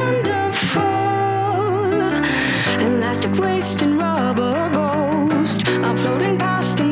Waste 3.58 3.82
and 3.82 3.98
rubber 3.98 4.70
ghost. 4.72 5.66
Are 5.66 5.96
floating 5.96 6.38
past 6.38 6.76
the 6.76 6.87